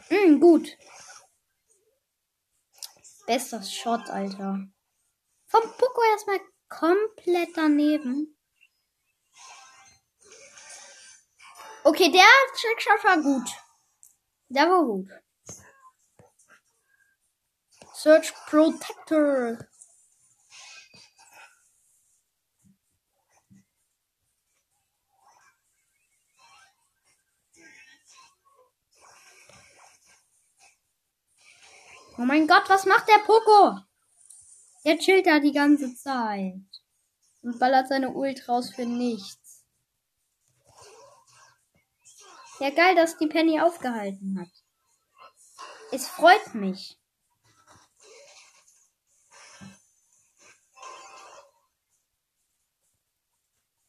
Mm, 0.10 0.40
gut. 0.40 0.78
Bester 3.26 3.64
Shot, 3.64 4.10
Alter. 4.10 4.68
Vom 5.48 5.62
Poco 5.78 6.02
erstmal 6.12 6.40
komplett 6.68 7.56
daneben. 7.56 8.38
Okay, 11.84 12.12
der 12.12 12.24
Trickshot 12.56 13.04
war 13.04 13.22
gut. 13.22 13.50
Der 14.50 14.70
war 14.70 14.84
gut. 14.86 15.10
Search 17.96 18.34
Protector. 18.48 19.58
Oh 32.18 32.26
mein 32.26 32.48
Gott, 32.48 32.70
was 32.70 32.86
macht 32.86 33.08
der 33.08 33.20
Poco? 33.26 33.80
Der 34.86 35.00
chillt 35.00 35.26
da 35.26 35.40
die 35.40 35.52
ganze 35.52 35.96
Zeit. 35.96 36.54
Und 37.42 37.60
ballert 37.60 37.88
seine 37.88 38.12
Ult 38.12 38.48
raus 38.48 38.72
für 38.76 38.86
nichts. 38.86 39.41
Ja, 42.62 42.70
geil, 42.70 42.94
dass 42.94 43.18
die 43.18 43.26
Penny 43.26 43.60
aufgehalten 43.60 44.40
hat. 44.40 44.52
Es 45.92 46.08
freut 46.08 46.54
mich. 46.54 46.96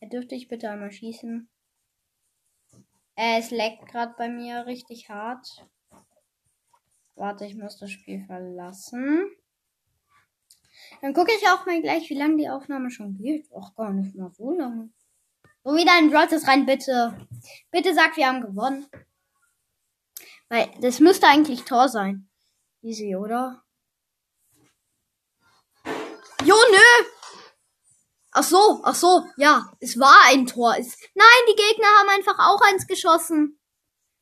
Ja, 0.00 0.08
dürfte 0.08 0.34
ich 0.36 0.48
bitte 0.48 0.70
einmal 0.70 0.90
schießen? 0.90 1.50
Äh, 3.16 3.40
es 3.40 3.50
leckt 3.50 3.88
gerade 3.88 4.14
bei 4.16 4.30
mir 4.30 4.64
richtig 4.64 5.10
hart. 5.10 5.66
Warte, 7.14 7.44
ich 7.44 7.56
muss 7.56 7.76
das 7.76 7.90
Spiel 7.90 8.24
verlassen. 8.24 9.30
Dann 11.02 11.12
gucke 11.12 11.32
ich 11.32 11.46
auch 11.46 11.66
mal 11.66 11.82
gleich, 11.82 12.08
wie 12.08 12.18
lange 12.18 12.38
die 12.38 12.48
Aufnahme 12.48 12.90
schon 12.90 13.18
geht. 13.18 13.50
Ach, 13.54 13.74
gar 13.74 13.92
nicht 13.92 14.16
mal 14.16 14.32
so 14.32 14.50
lange. 14.50 14.88
So, 15.64 15.76
wieder 15.76 15.92
ein 15.92 16.14
Rottes 16.14 16.48
rein, 16.48 16.66
bitte. 16.66 17.16
Bitte 17.70 17.94
sag, 17.94 18.16
wir 18.16 18.26
haben 18.26 18.40
gewonnen. 18.40 18.86
Weil, 20.48 20.68
das 20.80 20.98
müsste 20.98 21.28
eigentlich 21.28 21.64
Tor 21.64 21.88
sein. 21.88 22.28
Easy, 22.82 23.14
oder? 23.14 23.62
Jo, 26.44 26.56
nö! 26.70 27.06
Ach 28.32 28.42
so, 28.42 28.80
ach 28.82 28.94
so, 28.94 29.24
ja, 29.36 29.70
es 29.78 30.00
war 30.00 30.24
ein 30.26 30.46
Tor. 30.46 30.74
Es, 30.76 30.98
nein, 31.14 31.42
die 31.48 31.54
Gegner 31.54 31.86
haben 31.98 32.08
einfach 32.08 32.38
auch 32.38 32.60
eins 32.62 32.86
geschossen. 32.86 33.60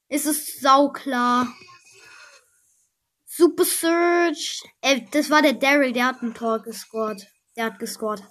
Es 0.09 0.27
ist 0.27 0.61
sauklar. 0.61 1.47
Super 3.25 3.65
Search. 3.65 4.63
Äh, 4.83 5.03
das 5.13 5.31
war 5.31 5.41
der 5.41 5.55
Daryl, 5.55 5.93
der 5.93 6.07
hat 6.07 6.23
ein 6.23 6.35
Tor 6.35 6.59
gescored. 6.59 7.27
Der 7.57 7.67
hat 7.67 7.79
gescored. 7.79 8.23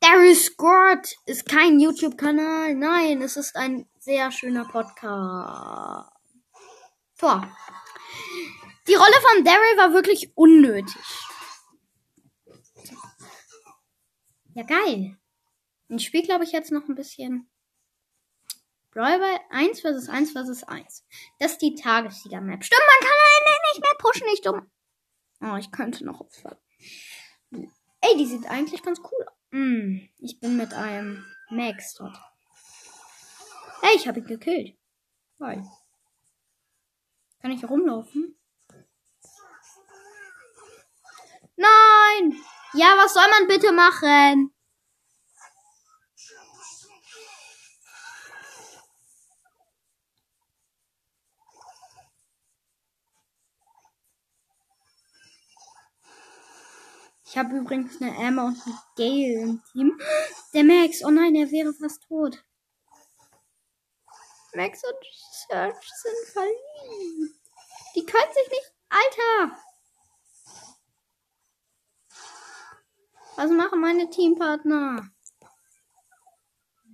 Daryl 0.00 0.34
scored 0.34 1.14
ist 1.26 1.46
kein 1.46 1.78
YouTube-Kanal. 1.78 2.74
Nein, 2.74 3.20
es 3.22 3.36
ist 3.36 3.54
ein 3.54 3.88
sehr 3.98 4.32
schöner 4.32 4.64
Podcast. 4.66 6.10
Tor. 7.18 7.56
Die 8.88 8.94
Rolle 8.94 9.20
von 9.20 9.44
Daryl 9.44 9.76
war 9.76 9.92
wirklich 9.92 10.32
unnötig. 10.34 10.96
Ja, 14.54 14.62
geil. 14.64 15.18
Ich 15.88 16.06
spiele, 16.06 16.24
glaube 16.24 16.44
ich, 16.44 16.52
jetzt 16.52 16.72
noch 16.72 16.88
ein 16.88 16.94
bisschen. 16.94 17.50
Brawlball 18.92 19.38
1 19.50 19.80
vs 19.80 20.08
1 20.08 20.32
vs 20.32 20.64
1. 20.64 21.04
Das 21.38 21.52
ist 21.52 21.62
die 21.62 21.74
Tagessieger-Map. 21.74 22.64
Stimmt, 22.64 22.82
man 23.00 23.08
kann 23.08 23.20
nicht 23.72 23.82
mehr 23.82 23.94
pushen, 23.98 24.26
nicht 24.26 24.46
dumm. 24.46 24.70
Oh, 25.40 25.56
ich 25.56 25.70
könnte 25.70 26.04
noch 26.04 26.20
aufhören. 26.20 26.58
Ey, 28.00 28.16
die 28.16 28.26
sieht 28.26 28.46
eigentlich 28.46 28.82
ganz 28.82 29.00
cool 29.00 29.26
aus. 29.26 29.39
Mm, 29.50 30.08
ich 30.18 30.38
bin 30.40 30.56
mit 30.56 30.72
einem 30.74 31.24
Max 31.50 31.94
dort. 31.94 32.16
Ey, 33.82 33.96
ich 33.96 34.06
habe 34.06 34.20
ihn 34.20 34.26
gekillt. 34.26 34.76
Geil. 35.38 35.64
Kann 37.40 37.50
ich 37.50 37.68
rumlaufen? 37.68 38.36
Nein! 41.56 42.38
Ja, 42.74 42.94
was 42.96 43.14
soll 43.14 43.28
man 43.28 43.48
bitte 43.48 43.72
machen? 43.72 44.52
Ich 57.30 57.38
habe 57.38 57.58
übrigens 57.58 58.02
eine 58.02 58.10
Emma 58.16 58.48
und 58.48 58.60
eine 58.66 58.76
Gale 58.96 59.42
im 59.42 59.62
Team. 59.70 60.00
Der 60.52 60.64
Max, 60.64 61.04
oh 61.04 61.10
nein, 61.10 61.36
er 61.36 61.48
wäre 61.52 61.72
fast 61.72 62.02
tot. 62.08 62.44
Max 64.52 64.82
und 64.82 64.96
Search 65.48 65.88
sind 65.92 66.32
verliebt. 66.32 67.40
Die 67.94 68.04
können 68.04 68.32
sich 68.34 68.50
nicht. 68.50 68.74
Alter! 68.88 69.56
Was 73.36 73.50
machen 73.52 73.80
meine 73.80 74.10
Teampartner? 74.10 75.08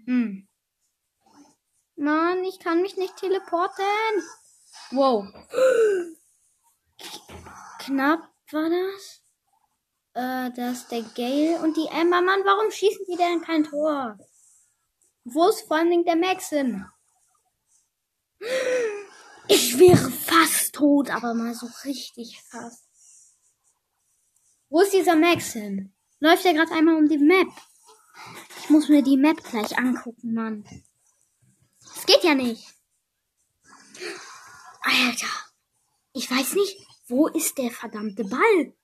Hm. 0.04 0.46
Mann, 1.94 2.44
ich 2.44 2.58
kann 2.58 2.82
mich 2.82 2.98
nicht 2.98 3.16
teleporten. 3.16 4.22
Wow. 4.90 5.24
Knapp 7.78 8.30
war 8.50 8.68
das? 8.68 9.25
Äh, 10.16 10.48
ist 10.72 10.90
der 10.90 11.02
Gale 11.02 11.60
und 11.62 11.76
die 11.76 11.88
Ember. 11.88 12.22
Mann, 12.22 12.40
warum 12.44 12.70
schießen 12.70 13.04
die 13.06 13.16
denn 13.16 13.42
kein 13.42 13.64
Tor? 13.64 14.16
Wo 15.24 15.48
ist 15.48 15.66
vor 15.68 15.76
allen 15.76 15.90
Dingen 15.90 16.06
der 16.06 16.16
Max 16.16 16.48
hin? 16.48 16.86
Ich 19.48 19.78
wäre 19.78 20.10
fast 20.10 20.74
tot, 20.74 21.10
aber 21.10 21.34
mal 21.34 21.54
so 21.54 21.68
richtig 21.84 22.42
fast. 22.48 22.86
Wo 24.70 24.80
ist 24.80 24.94
dieser 24.94 25.16
Max 25.16 25.52
hin? 25.52 25.92
Läuft 26.18 26.46
er 26.46 26.54
gerade 26.54 26.72
einmal 26.72 26.96
um 26.96 27.08
die 27.08 27.18
Map? 27.18 27.48
Ich 28.60 28.70
muss 28.70 28.88
mir 28.88 29.02
die 29.02 29.18
Map 29.18 29.44
gleich 29.44 29.76
angucken, 29.76 30.32
Mann. 30.32 30.64
Das 31.94 32.06
geht 32.06 32.24
ja 32.24 32.34
nicht. 32.34 32.74
Alter. 34.80 35.26
Ich 36.14 36.30
weiß 36.30 36.54
nicht, 36.54 36.78
wo 37.06 37.28
ist 37.28 37.58
der 37.58 37.70
verdammte 37.70 38.24
Ball? 38.24 38.74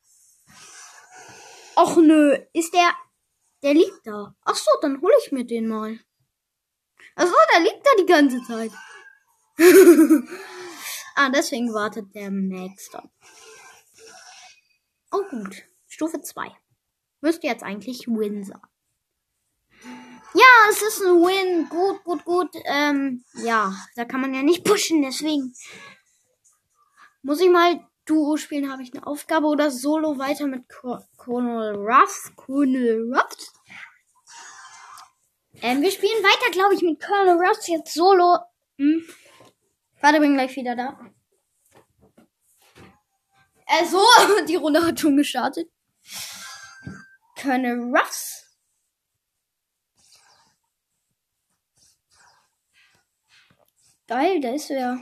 Och 1.77 1.97
nö, 1.97 2.37
ist 2.53 2.75
der. 2.75 2.93
Der 3.63 3.75
liegt 3.75 4.07
da. 4.07 4.35
Ach 4.45 4.57
so, 4.57 4.71
dann 4.81 5.01
hole 5.01 5.15
ich 5.25 5.33
mir 5.33 5.45
den 5.45 5.69
mal. 5.69 5.99
Ach 7.17 7.27
so, 7.27 7.35
der 7.53 7.61
liegt 7.61 7.87
da 7.87 7.91
die 7.99 8.07
ganze 8.07 8.43
Zeit. 8.43 8.73
ah, 11.15 11.31
deswegen 11.31 11.73
wartet 11.73 12.15
der 12.15 12.31
da. 12.93 13.11
Oh 15.13 15.23
gut. 15.31 15.63
Stufe 15.87 16.23
2. 16.23 16.51
Müsste 17.21 17.47
jetzt 17.47 17.63
eigentlich 17.63 18.09
Win 18.09 18.45
sein. 18.45 18.61
Ja, 20.35 20.71
es 20.71 20.83
ist 20.83 21.03
ein 21.03 21.21
Win. 21.21 21.69
Gut, 21.69 22.03
gut, 22.03 22.25
gut. 22.25 22.51
Ähm, 22.65 23.25
ja, 23.35 23.75
da 23.95 24.05
kann 24.05 24.23
man 24.23 24.35
ja 24.35 24.43
nicht 24.43 24.65
pushen, 24.65 25.03
deswegen. 25.03 25.55
Muss 27.23 27.41
ich 27.41 27.51
mal 27.51 27.87
Duo 28.05 28.37
spielen? 28.37 28.71
Habe 28.71 28.83
ich 28.83 28.93
eine 28.93 29.07
Aufgabe 29.07 29.47
oder 29.47 29.71
Solo 29.71 30.19
weiter 30.19 30.47
mit 30.47 30.65
Colonel 31.17 31.77
Ruffs? 31.77 32.33
Colonel 32.37 33.13
Ruffs? 33.15 33.53
Ähm, 35.63 35.81
wir 35.81 35.91
spielen 35.91 36.23
weiter, 36.25 36.51
glaube 36.51 36.75
ich, 36.75 36.83
mit 36.83 37.01
Colonel 37.01 37.37
Ruffs 37.37 37.69
jetzt 37.69 37.95
Solo. 37.95 38.39
Hm. 38.79 39.05
Warte, 40.01 40.19
bin 40.19 40.35
gleich 40.35 40.57
wieder 40.57 40.75
da. 40.75 40.99
Äh, 43.67 43.87
so, 43.87 44.05
die 44.49 44.57
Runde 44.57 44.85
hat 44.85 44.99
schon 44.99 45.17
gestartet. 45.17 45.71
Colonel 47.41 47.79
Ruffs. 47.95 48.43
Geil, 54.09 54.41
da 54.41 54.53
ist 54.53 54.71
er. 54.71 55.01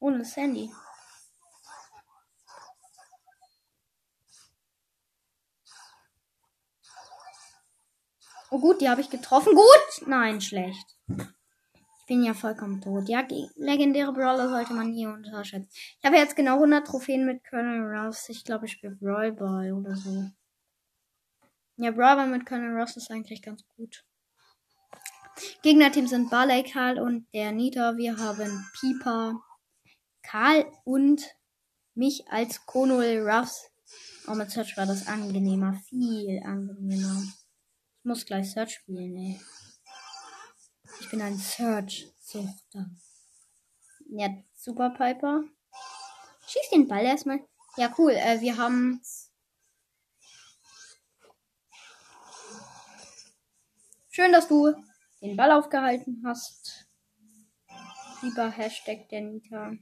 Ohne 0.00 0.24
Sandy. 0.24 0.70
Oh 8.56 8.58
gut, 8.58 8.80
die 8.80 8.88
habe 8.88 9.02
ich 9.02 9.10
getroffen. 9.10 9.54
Gut! 9.54 10.06
Nein, 10.08 10.40
schlecht. 10.40 10.96
Ich 11.08 12.06
bin 12.06 12.24
ja 12.24 12.32
vollkommen 12.32 12.80
tot. 12.80 13.06
Ja, 13.06 13.22
legendäre 13.56 14.14
Brawler 14.14 14.48
sollte 14.48 14.72
man 14.72 14.92
nie 14.92 15.06
unterschätzen. 15.06 15.68
Ich 15.70 16.04
habe 16.06 16.16
jetzt 16.16 16.36
genau 16.36 16.54
100 16.54 16.86
Trophäen 16.86 17.26
mit 17.26 17.46
Colonel 17.46 17.82
Ross. 17.82 18.30
Ich 18.30 18.44
glaube, 18.44 18.64
ich 18.64 18.72
spiele 18.72 18.96
Brawl 18.96 19.32
Ball 19.32 19.74
oder 19.74 19.94
so. 19.94 20.30
Ja, 21.76 21.90
Brawl 21.90 22.16
Ball 22.16 22.28
mit 22.28 22.46
Colonel 22.46 22.80
Ross 22.80 22.96
ist 22.96 23.10
eigentlich 23.10 23.42
ganz 23.42 23.62
gut. 23.76 24.06
Gegnerteam 25.60 26.06
sind 26.06 26.30
Barley, 26.30 26.62
Karl 26.62 26.98
und 26.98 27.26
der 27.34 27.52
Nita. 27.52 27.98
Wir 27.98 28.16
haben 28.16 28.70
Pieper, 28.80 29.38
Karl 30.22 30.64
und 30.84 31.22
mich 31.94 32.26
als 32.30 32.64
Colonel 32.64 33.20
Ruffs. 33.28 33.70
Auch 34.26 34.34
mit 34.34 34.50
Search 34.50 34.78
war 34.78 34.86
das 34.86 35.06
angenehmer. 35.06 35.74
Viel 35.90 36.40
angenehmer. 36.42 37.22
Ich 38.06 38.08
muss 38.08 38.24
gleich 38.24 38.48
Search 38.52 38.74
spielen, 38.74 39.16
ey. 39.16 39.40
Ich 41.00 41.10
bin 41.10 41.20
ein 41.20 41.36
Search-Suchter. 41.36 42.88
Ja, 44.10 44.28
Super 44.54 44.90
Piper. 44.90 45.42
Schieß 46.46 46.70
den 46.70 46.86
Ball 46.86 47.04
erstmal. 47.04 47.40
Ja, 47.76 47.92
cool. 47.98 48.12
Äh, 48.12 48.40
wir 48.40 48.56
haben. 48.58 49.02
Schön, 54.08 54.30
dass 54.30 54.46
du 54.46 54.72
den 55.20 55.36
Ball 55.36 55.50
aufgehalten 55.50 56.22
hast. 56.24 56.86
Lieber 58.22 58.48
Hashtag 58.52 59.08
der 59.08 59.22
Nita. 59.22 59.72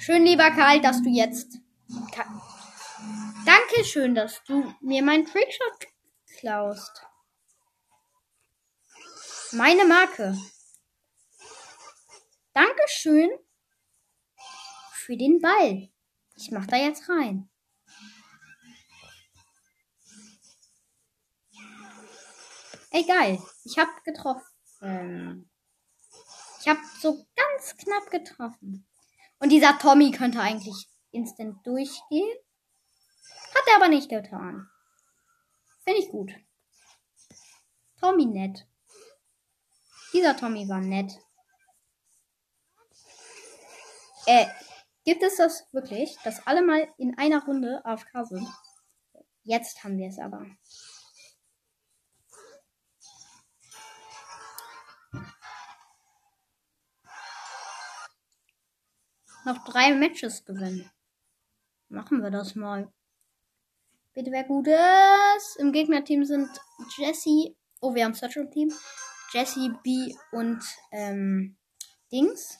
Schön, 0.00 0.22
lieber 0.22 0.50
Karl, 0.50 0.82
dass 0.82 1.02
du 1.02 1.08
jetzt. 1.08 1.60
Danke 3.46 3.84
schön, 3.84 4.16
dass 4.16 4.42
du 4.42 4.74
mir 4.80 5.04
meinen 5.04 5.24
Trickshot 5.24 5.86
klaust. 6.40 7.06
Meine 9.52 9.84
Marke. 9.84 10.36
Dankeschön 12.52 13.30
für 14.94 15.16
den 15.16 15.40
Ball. 15.40 15.88
Ich 16.34 16.50
mach 16.50 16.66
da 16.66 16.76
jetzt 16.76 17.08
rein. 17.08 17.48
Ey, 22.90 23.04
geil. 23.04 23.38
Ich 23.62 23.78
hab 23.78 24.02
getroffen. 24.02 25.48
Ich 26.60 26.66
hab 26.66 26.78
so 27.00 27.24
ganz 27.36 27.76
knapp 27.76 28.10
getroffen. 28.10 28.88
Und 29.38 29.50
dieser 29.50 29.78
Tommy 29.78 30.10
könnte 30.10 30.40
eigentlich 30.40 30.88
instant 31.12 31.64
durchgehen. 31.64 32.36
Hat 33.54 33.66
er 33.68 33.76
aber 33.76 33.88
nicht 33.88 34.08
getan. 34.08 34.68
Finde 35.84 36.00
ich 36.00 36.10
gut. 36.10 36.32
Tommy 38.00 38.26
nett. 38.26 38.66
Dieser 40.12 40.36
Tommy 40.36 40.68
war 40.68 40.80
nett. 40.80 41.12
Äh, 44.26 44.46
gibt 45.04 45.22
es 45.22 45.36
das 45.36 45.66
wirklich, 45.72 46.16
dass 46.24 46.46
alle 46.46 46.62
mal 46.62 46.92
in 46.98 47.16
einer 47.16 47.44
Runde 47.44 47.84
AFK 47.84 48.24
sind? 48.24 48.48
Jetzt 49.44 49.84
haben 49.84 49.98
wir 49.98 50.08
es 50.08 50.18
aber. 50.18 50.44
Noch 59.44 59.64
drei 59.64 59.94
Matches 59.94 60.44
gewinnen. 60.44 60.90
Machen 61.88 62.20
wir 62.20 62.30
das 62.30 62.56
mal. 62.56 62.92
Bitte 64.16 64.32
wer 64.32 64.44
Gutes. 64.44 65.56
Im 65.58 65.72
Gegnerteam 65.72 66.24
sind 66.24 66.48
Jesse. 66.96 67.54
Oh, 67.82 67.94
wir 67.94 68.06
haben 68.06 68.14
Central 68.14 68.48
Team. 68.48 68.72
Jessie, 69.30 69.70
B 69.84 70.14
und 70.32 70.58
ähm, 70.90 71.58
Dings. 72.10 72.58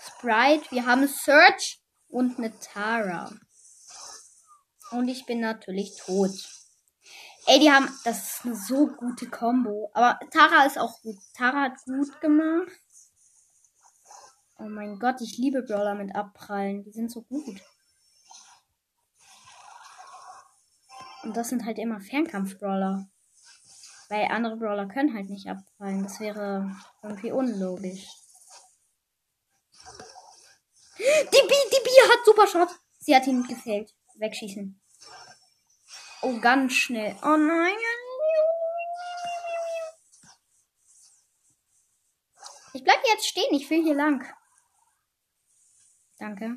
Sprite. 0.00 0.68
Wir 0.72 0.84
haben 0.84 1.06
Search 1.06 1.80
und 2.08 2.38
eine 2.38 2.58
Tara. 2.58 3.30
Und 4.90 5.06
ich 5.06 5.26
bin 5.26 5.38
natürlich 5.38 5.94
tot. 5.96 6.32
Ey, 7.46 7.60
die 7.60 7.70
haben, 7.70 7.88
das 8.04 8.38
ist 8.38 8.44
eine 8.44 8.56
so 8.56 8.88
gute 8.88 9.30
Combo. 9.30 9.92
Aber 9.94 10.18
Tara 10.32 10.66
ist 10.66 10.76
auch 10.76 11.00
gut. 11.02 11.18
Tara 11.34 11.70
hat 11.70 11.84
gut 11.84 12.20
gemacht. 12.20 12.72
Oh 14.58 14.64
mein 14.64 14.98
Gott, 14.98 15.20
ich 15.20 15.38
liebe 15.38 15.62
Brawler 15.62 15.94
mit 15.94 16.16
Abprallen. 16.16 16.82
Die 16.82 16.90
sind 16.90 17.12
so 17.12 17.22
gut. 17.22 17.62
Und 21.24 21.36
das 21.36 21.48
sind 21.48 21.64
halt 21.64 21.78
immer 21.78 22.00
Fernkampf-Brawler. 22.00 23.08
Weil 24.08 24.26
andere 24.26 24.56
Brawler 24.56 24.86
können 24.86 25.14
halt 25.14 25.30
nicht 25.30 25.48
abfallen. 25.48 26.02
Das 26.02 26.20
wäre 26.20 26.70
irgendwie 27.02 27.32
unlogisch. 27.32 28.06
Die 30.98 31.02
B, 31.02 31.54
die 31.72 31.84
B 31.84 31.90
hat 32.08 32.24
super 32.24 32.46
Shot. 32.46 32.68
Sie 32.98 33.16
hat 33.16 33.26
ihn 33.26 33.42
gefällt. 33.44 33.94
Wegschießen. 34.16 34.80
Oh, 36.22 36.38
ganz 36.40 36.74
schnell. 36.74 37.16
Oh 37.22 37.36
nein. 37.36 37.74
Ich 42.74 42.84
bleibe 42.84 43.02
jetzt 43.12 43.26
stehen. 43.26 43.52
Ich 43.54 43.68
will 43.70 43.82
hier 43.82 43.94
lang. 43.94 44.24
Danke. 46.18 46.56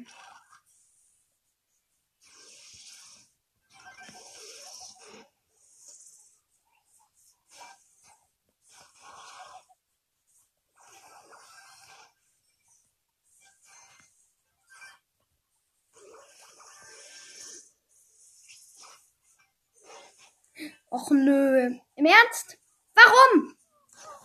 Och 21.08 21.16
nö. 21.16 21.70
Im 21.96 22.06
Ernst? 22.06 22.58
Warum? 22.94 23.58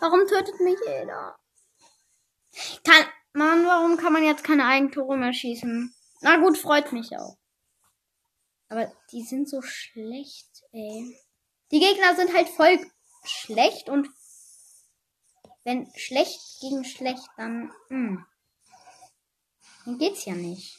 Warum 0.00 0.26
tötet 0.26 0.58
mich 0.60 0.78
jeder? 0.84 1.38
Kann, 2.82 3.06
Mann, 3.34 3.64
warum 3.64 3.96
kann 3.96 4.12
man 4.12 4.24
jetzt 4.24 4.42
keine 4.42 4.66
Eigentore 4.66 5.16
mehr 5.16 5.32
schießen? 5.32 5.94
Na 6.22 6.38
gut, 6.38 6.58
freut 6.58 6.90
mich 6.90 7.16
auch. 7.16 7.38
Aber 8.68 8.92
die 9.12 9.22
sind 9.22 9.48
so 9.48 9.62
schlecht, 9.62 10.64
ey. 10.72 11.16
Die 11.70 11.78
Gegner 11.78 12.16
sind 12.16 12.34
halt 12.34 12.48
voll 12.48 12.84
schlecht 13.22 13.88
und 13.88 14.08
wenn 15.62 15.88
schlecht 15.94 16.40
gegen 16.60 16.84
schlecht, 16.84 17.28
dann, 17.36 17.72
hm, 17.90 18.26
dann 19.84 19.98
geht's 19.98 20.24
ja 20.24 20.34
nicht. 20.34 20.76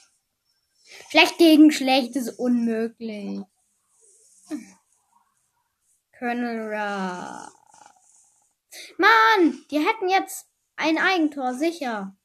Schlecht 1.09 1.37
gegen 1.37 1.71
schlecht 1.71 2.17
ist 2.17 2.37
unmöglich. 2.37 3.39
Hm. 4.49 4.77
Colonel 6.23 6.69
Ra. 6.69 7.51
Mann, 8.97 9.65
die 9.69 9.79
hätten 9.79 10.07
jetzt 10.07 10.47
ein 10.77 10.97
Eigentor, 10.97 11.53
sicher. 11.53 12.15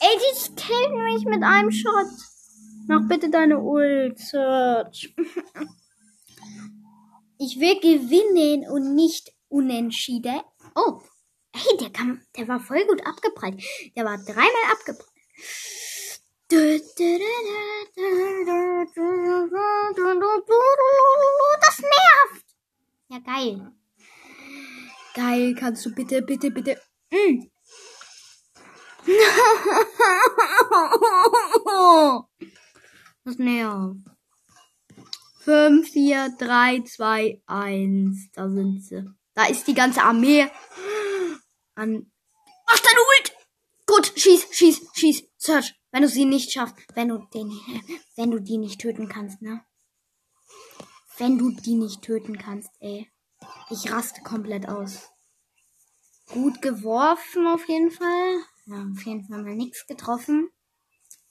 Ey, 0.00 0.18
die 0.18 0.54
killen 0.56 1.04
mich 1.04 1.24
mit 1.24 1.40
einem 1.44 1.70
Shot. 1.70 2.08
Mach 2.88 3.06
bitte 3.08 3.30
deine 3.30 3.60
Ult, 3.60 4.18
Search. 4.18 5.14
Ich 7.36 7.58
will 7.58 7.78
gewinnen 7.80 8.70
und 8.70 8.94
nicht 8.94 9.32
unentschieden. 9.48 10.40
Oh, 10.76 11.02
hey, 11.52 11.76
der 11.78 11.90
kam, 11.90 12.22
der 12.36 12.48
war 12.48 12.60
voll 12.60 12.86
gut 12.86 13.04
abgeprallt. 13.06 13.62
Der 13.96 14.04
war 14.04 14.16
dreimal 14.18 14.72
abgeprallt. 14.72 15.10
Das 21.60 21.80
nervt. 21.80 22.46
Ja, 23.08 23.18
geil. 23.18 23.72
Geil, 25.14 25.56
kannst 25.58 25.84
du 25.84 25.92
bitte, 25.92 26.22
bitte, 26.22 26.52
bitte. 26.52 26.80
Mm. 27.10 27.50
Das 33.24 33.38
nervt. 33.38 33.96
5, 35.40 35.90
4, 35.90 36.36
3, 36.38 36.84
2, 36.84 37.42
1. 37.46 38.30
Da 38.32 38.48
sind 38.48 38.80
sie. 38.80 39.04
Da 39.34 39.46
ist 39.46 39.66
die 39.66 39.74
ganze 39.74 40.02
Armee. 40.02 40.48
An. 41.74 42.12
Mach 42.66 42.78
deine 42.78 43.00
Ult! 43.00 43.32
Gut, 43.86 44.12
schieß, 44.16 44.46
schieß, 44.52 44.86
schieß. 44.94 45.24
Search, 45.36 45.74
wenn 45.94 46.02
du 46.02 46.08
sie 46.08 46.24
nicht 46.24 46.50
schaffst. 46.50 46.74
Wenn 46.96 47.08
du 47.08 47.18
den, 47.32 47.50
wenn 48.16 48.32
du 48.32 48.40
die 48.40 48.58
nicht 48.58 48.80
töten 48.80 49.08
kannst, 49.08 49.40
ne? 49.40 49.64
Wenn 51.18 51.38
du 51.38 51.52
die 51.52 51.76
nicht 51.76 52.02
töten 52.02 52.36
kannst, 52.36 52.70
ey. 52.80 53.08
Ich 53.70 53.92
raste 53.92 54.20
komplett 54.22 54.68
aus. 54.68 55.08
Gut 56.26 56.60
geworfen 56.60 57.46
auf 57.46 57.68
jeden 57.68 57.92
Fall. 57.92 58.42
Ja, 58.66 58.84
auf 58.92 59.06
jeden 59.06 59.24
Fall 59.28 59.44
mal 59.44 59.54
nichts 59.54 59.86
getroffen. 59.86 60.50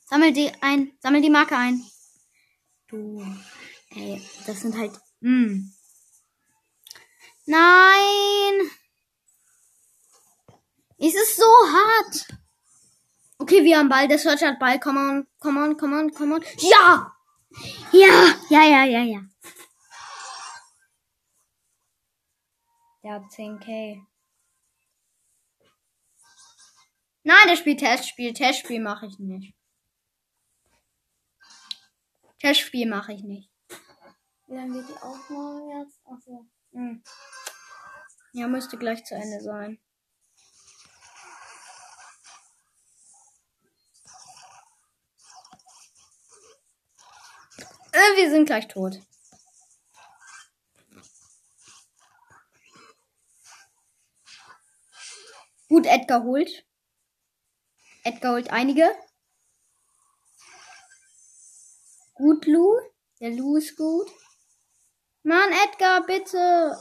Sammel 0.05 0.31
die 0.31 0.49
ein, 0.61 0.93
sammel 1.01 1.21
die 1.21 1.29
Marke 1.29 1.57
ein. 1.57 1.83
Du, 2.87 3.21
ey, 3.89 4.21
das 4.45 4.61
sind 4.61 4.77
halt, 4.77 4.97
mh. 5.19 5.61
Nein! 7.47 8.71
Es 10.99 11.15
ist 11.15 11.35
so 11.35 11.43
hart. 11.43 12.42
Okay, 13.43 13.61
wir 13.65 13.77
haben 13.77 13.89
Ball. 13.89 14.07
Der 14.07 14.17
Search 14.17 14.41
hat 14.41 14.57
Ball. 14.57 14.79
Come 14.79 14.97
on, 14.97 15.27
come 15.37 15.61
on, 15.61 15.75
come 15.75 15.99
on, 15.99 16.13
come 16.13 16.35
on. 16.35 16.45
Ja! 16.59 17.13
Ja, 17.91 18.35
ja, 18.49 18.63
ja, 18.63 18.85
ja, 18.85 19.01
ja. 19.01 19.21
Der 23.03 23.11
hat 23.15 23.23
10k. 23.23 24.01
Nein, 27.23 27.47
der 27.49 27.57
spielt 27.57 27.81
Testspiel. 27.81 28.33
Testspiel 28.33 28.79
mache 28.79 29.07
ich 29.07 29.19
nicht. 29.19 29.53
Testspiel 32.39 32.87
mache 32.87 33.11
ich 33.11 33.23
nicht. 33.23 33.51
Wie 34.47 34.55
lange 34.55 34.81
geht 34.81 34.89
die 34.89 35.01
Aufnahme 35.01 35.81
jetzt? 35.81 35.99
Achso. 36.05 36.47
Hm. 36.71 37.03
Ja, 38.31 38.47
müsste 38.47 38.77
gleich 38.77 39.03
zu 39.03 39.15
Ende 39.15 39.41
sein. 39.41 39.82
Wir 48.15 48.29
sind 48.29 48.45
gleich 48.45 48.67
tot. 48.67 48.99
Gut, 55.69 55.85
Edgar 55.85 56.23
holt. 56.23 56.65
Edgar 58.03 58.33
holt 58.33 58.51
einige. 58.51 58.89
Gut, 62.13 62.45
Lu. 62.45 62.77
Der 63.19 63.31
Lu 63.31 63.57
ist 63.57 63.75
gut. 63.75 64.11
Mann, 65.23 65.51
Edgar, 65.63 66.05
bitte. 66.05 66.77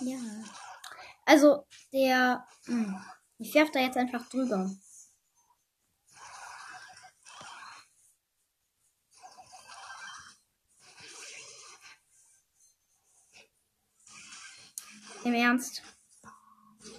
Ja. 0.00 0.18
Also, 1.28 1.66
der. 1.92 2.48
Hm, 2.64 2.98
ich 3.36 3.52
werfe 3.52 3.72
da 3.72 3.80
jetzt 3.80 3.98
einfach 3.98 4.26
drüber. 4.30 4.74
Im 15.24 15.34
Ernst. 15.34 15.82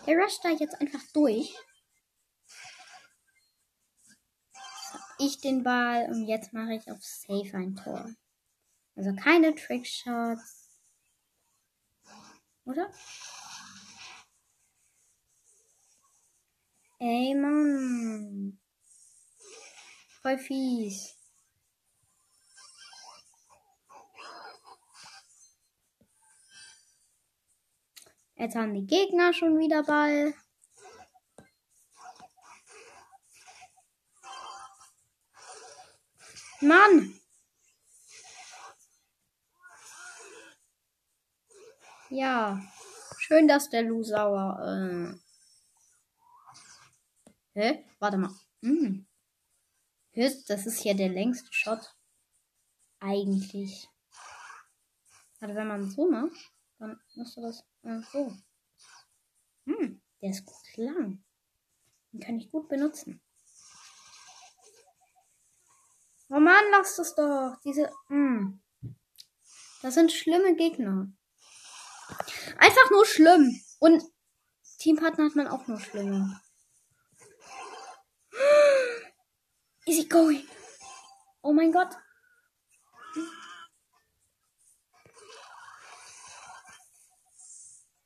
Der 0.05 0.15
rusht 0.15 0.45
da 0.45 0.49
jetzt 0.49 0.79
einfach 0.79 1.01
durch. 1.11 1.55
Ich 5.17 5.41
den 5.41 5.63
Ball 5.63 6.05
und 6.11 6.27
jetzt 6.27 6.53
mache 6.53 6.75
ich 6.75 6.91
auf 6.91 7.03
Safe 7.03 7.57
ein 7.57 7.75
Tor. 7.75 8.07
Also 8.95 9.15
keine 9.15 9.55
Trickshots. 9.55 10.69
Oder? 12.65 12.93
Ey, 17.01 17.33
Mann. 17.33 18.59
Voll 20.21 20.37
fies. 20.37 21.15
Jetzt 28.35 28.55
haben 28.55 28.73
die 28.73 28.85
Gegner 28.85 29.33
schon 29.33 29.57
wieder 29.59 29.83
Ball. 29.83 30.33
Mann! 36.61 37.19
Ja. 42.09 42.61
Schön, 43.17 43.47
dass 43.47 43.69
der 43.69 43.83
Lu 43.83 44.03
sauer. 44.03 45.15
Äh. 45.15 45.28
Hä? 47.53 47.85
Warte 47.99 48.17
mal. 48.17 48.33
Hm. 48.61 49.05
Das 50.13 50.65
ist 50.65 50.81
hier 50.81 50.95
der 50.95 51.09
längste 51.09 51.51
Shot. 51.53 51.95
Eigentlich. 52.99 53.87
Also 55.39 55.55
wenn 55.55 55.67
man 55.67 55.89
so 55.89 56.09
macht, 56.09 56.51
dann 56.79 56.99
müsste 57.15 57.41
das. 57.41 57.63
Ach 57.83 58.03
so. 58.11 58.35
Hm, 59.65 60.01
der 60.21 60.29
ist 60.31 60.45
gut 60.45 60.77
lang. 60.77 61.23
Den 62.11 62.19
kann 62.19 62.37
ich 62.39 62.51
gut 62.51 62.67
benutzen. 62.67 63.21
Oh 66.29 66.39
Mann, 66.39 66.63
lass 66.71 66.97
das 66.97 67.15
doch. 67.15 67.55
Diese. 67.63 67.91
Hm. 68.07 68.61
Das 69.81 69.93
sind 69.93 70.11
schlimme 70.11 70.55
Gegner. 70.55 71.07
Einfach 72.57 72.91
nur 72.91 73.05
schlimm. 73.05 73.61
Und 73.79 74.03
Teampartner 74.79 75.25
hat 75.25 75.35
man 75.35 75.47
auch 75.47 75.67
nur 75.67 75.79
schlimme. 75.79 76.41
Easy 79.89 80.07
going. 80.07 80.43
Oh 81.41 81.51
mein 81.51 81.71
Gott. 81.71 81.95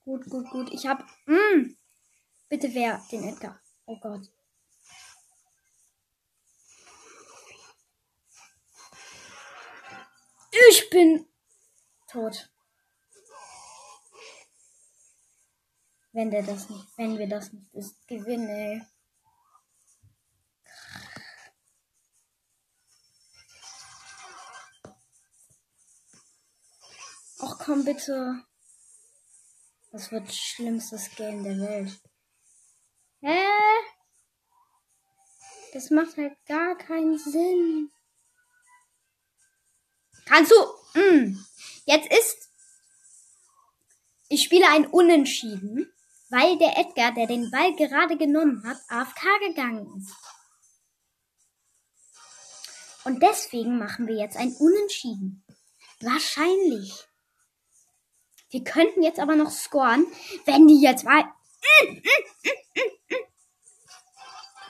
Gut, 0.06 0.30
gut, 0.30 0.50
gut. 0.50 0.72
Ich 0.72 0.88
hab. 0.88 1.04
Mm, 1.26 1.76
bitte 2.48 2.74
wer? 2.74 3.06
Den 3.12 3.24
Edgar. 3.28 3.60
Oh 3.86 4.00
Gott. 4.00 4.32
Ich 10.70 10.90
bin 10.90 11.28
tot. 12.08 12.50
Wenn 16.14 16.32
der 16.32 16.44
das 16.44 16.70
nicht, 16.70 16.88
wenn 16.98 17.18
wir 17.18 17.28
das 17.28 17.52
nicht 17.52 17.74
ist, 17.74 18.08
gewinne. 18.08 18.88
Komm 27.64 27.86
bitte. 27.86 28.44
Das 29.92 30.12
wird 30.12 30.34
schlimmstes 30.34 31.10
Game 31.16 31.44
der 31.44 31.60
Welt. 31.60 32.02
Hä? 33.22 33.46
Das 35.72 35.90
macht 35.90 36.18
halt 36.18 36.34
gar 36.46 36.78
keinen 36.78 37.18
Sinn. 37.18 37.92
Kannst 40.26 40.52
du? 40.52 41.00
Mm. 41.00 41.46
Jetzt 41.86 42.12
ist. 42.12 42.50
Ich 44.30 44.44
spiele 44.44 44.68
ein 44.70 44.88
Unentschieden, 44.88 45.92
weil 46.30 46.58
der 46.58 46.78
Edgar, 46.78 47.14
der 47.14 47.28
den 47.28 47.50
Ball 47.52 47.76
gerade 47.76 48.18
genommen 48.18 48.64
hat, 48.68 48.78
AFK 48.90 49.22
gegangen 49.48 49.88
ist. 49.98 50.16
Und 53.06 53.22
deswegen 53.22 53.78
machen 53.78 54.08
wir 54.08 54.16
jetzt 54.16 54.38
ein 54.38 54.54
Unentschieden. 54.54 55.46
Wahrscheinlich. 56.00 57.08
Wir 58.54 58.64
könnten 58.64 59.02
jetzt 59.02 59.20
aber 59.20 59.36
noch 59.36 59.50
scoren, 59.50 60.06
wenn 60.46 60.68
die 60.68 60.80
jetzt 60.80 61.06
mal. 61.06 61.24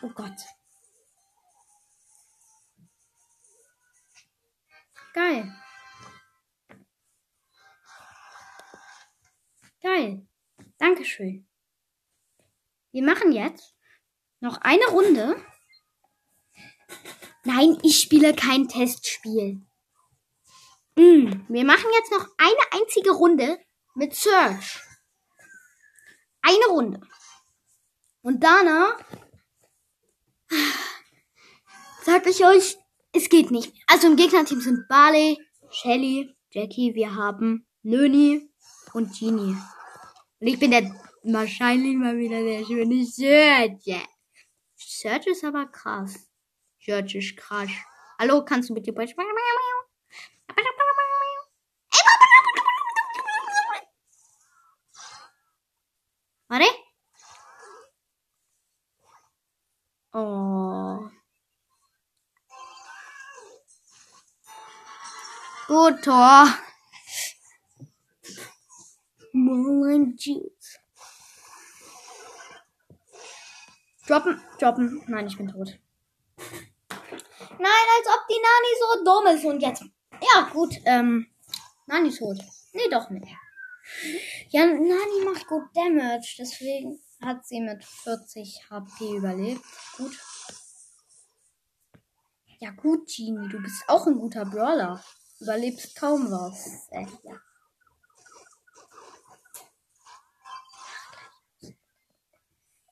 Oh 0.02 0.10
Gott. 0.15 0.38
Geil. 5.13 5.54
Geil. 9.82 10.28
Dankeschön. 10.78 11.46
Wir 12.93 13.04
machen 13.04 13.34
jetzt 13.34 13.76
noch 14.39 14.60
eine 14.62 14.86
Runde. 14.86 15.36
Nein, 17.43 17.78
ich 17.84 18.00
spiele 18.00 18.34
kein 18.34 18.69
Testspiel. 18.69 19.62
Mm, 20.96 21.46
wir 21.50 21.65
machen 21.65 21.89
jetzt 21.96 22.12
noch 22.13 22.30
eine 22.38 22.82
einzige 22.82 23.12
Runde 23.12 23.60
mit 23.95 24.15
Search. 24.15 24.82
Eine 26.41 26.65
Runde. 26.69 26.99
Und 28.21 28.43
danach 28.43 28.97
sag 32.03 32.27
ich 32.27 32.45
euch, 32.45 32.77
es 33.13 33.29
geht 33.29 33.51
nicht. 33.51 33.73
Also 33.88 34.08
im 34.08 34.15
Gegnerteam 34.15 34.60
sind 34.60 34.88
Barley, 34.88 35.38
Shelly, 35.69 36.34
Jackie, 36.51 36.95
wir 36.95 37.15
haben 37.15 37.65
Nöni 37.82 38.49
und 38.93 39.17
Genie. 39.17 39.56
Und 40.39 40.47
ich 40.47 40.60
bin 40.60 40.71
der 40.71 40.93
wahrscheinlich 41.23 41.95
mal 41.95 42.17
wieder 42.17 42.41
der 42.43 42.65
schöne 42.65 43.06
Search. 43.06 44.06
Search 44.75 45.27
ist 45.27 45.43
aber 45.43 45.67
krass. 45.67 46.27
Search 46.82 47.15
ist 47.15 47.38
krass. 47.38 47.69
Hallo, 48.19 48.43
kannst 48.43 48.69
du 48.69 48.73
bitte 48.73 48.91
sprechen? 48.91 49.15
Warte. 56.53 56.69
Oh. 60.13 61.09
Gut, 65.67 66.03
Tor. 66.03 66.45
Moin 69.33 70.15
Juice. 70.15 70.77
Droppen, 74.05 74.39
droppen. 74.59 75.03
Nein, 75.07 75.25
ich 75.25 75.35
bin 75.35 75.47
tot. 75.47 75.79
Nein, 76.37 77.87
als 77.97 78.07
ob 78.13 78.27
die 78.27 78.39
Nani 78.45 78.75
so 78.79 79.03
dumm 79.03 79.25
ist. 79.35 79.45
Und 79.45 79.59
jetzt. 79.59 79.85
Ja, 80.21 80.49
gut. 80.53 80.75
Ähm. 80.85 81.31
Nani 81.87 82.15
tot. 82.15 82.37
Nee, 82.73 82.89
doch 82.91 83.09
nicht. 83.09 83.35
Ja, 84.53 84.67
Nani 84.67 85.25
macht 85.25 85.47
gut 85.47 85.75
Damage. 85.75 86.35
Deswegen 86.37 87.01
hat 87.19 87.43
sie 87.43 87.59
mit 87.59 87.83
40 87.83 88.69
HP 88.69 89.17
überlebt. 89.17 89.63
Gut. 89.97 90.15
Ja, 92.59 92.69
gut, 92.69 93.07
Genie. 93.07 93.49
Du 93.49 93.59
bist 93.59 93.83
auch 93.87 94.05
ein 94.05 94.19
guter 94.19 94.45
Brawler. 94.45 95.03
Überlebst 95.39 95.95
kaum 95.95 96.29
was. 96.29 96.87
Äh, 96.91 97.07
ja. 97.23 97.41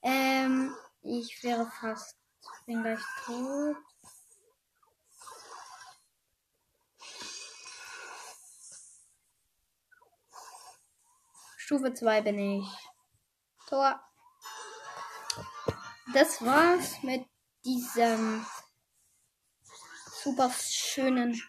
Ähm, 0.02 0.76
ich 1.04 1.43
wäre 1.43 1.69
fast. 1.80 2.17
Bin 2.65 2.82
gleich 2.82 3.00
tot. 3.24 3.78
Stufe 11.72 11.94
2 11.94 12.22
bin 12.24 12.38
ich. 12.38 12.68
Tor. 13.70 13.98
Das 16.14 16.44
war's 16.44 17.02
mit 17.02 17.24
diesem 17.64 18.46
super 20.22 20.52
schönen 20.52 21.42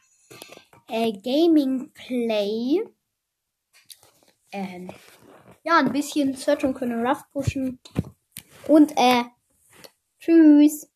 äh, 0.86 1.10
Gaming 1.10 1.92
Play. 1.92 2.84
Ähm, 4.52 4.92
ja, 5.64 5.78
ein 5.78 5.90
bisschen 5.90 6.36
Search 6.36 6.62
und 6.62 6.74
können 6.74 7.04
Rough 7.04 7.28
pushen. 7.32 7.80
Und 8.68 8.92
äh, 8.96 9.24
tschüss. 10.20 10.88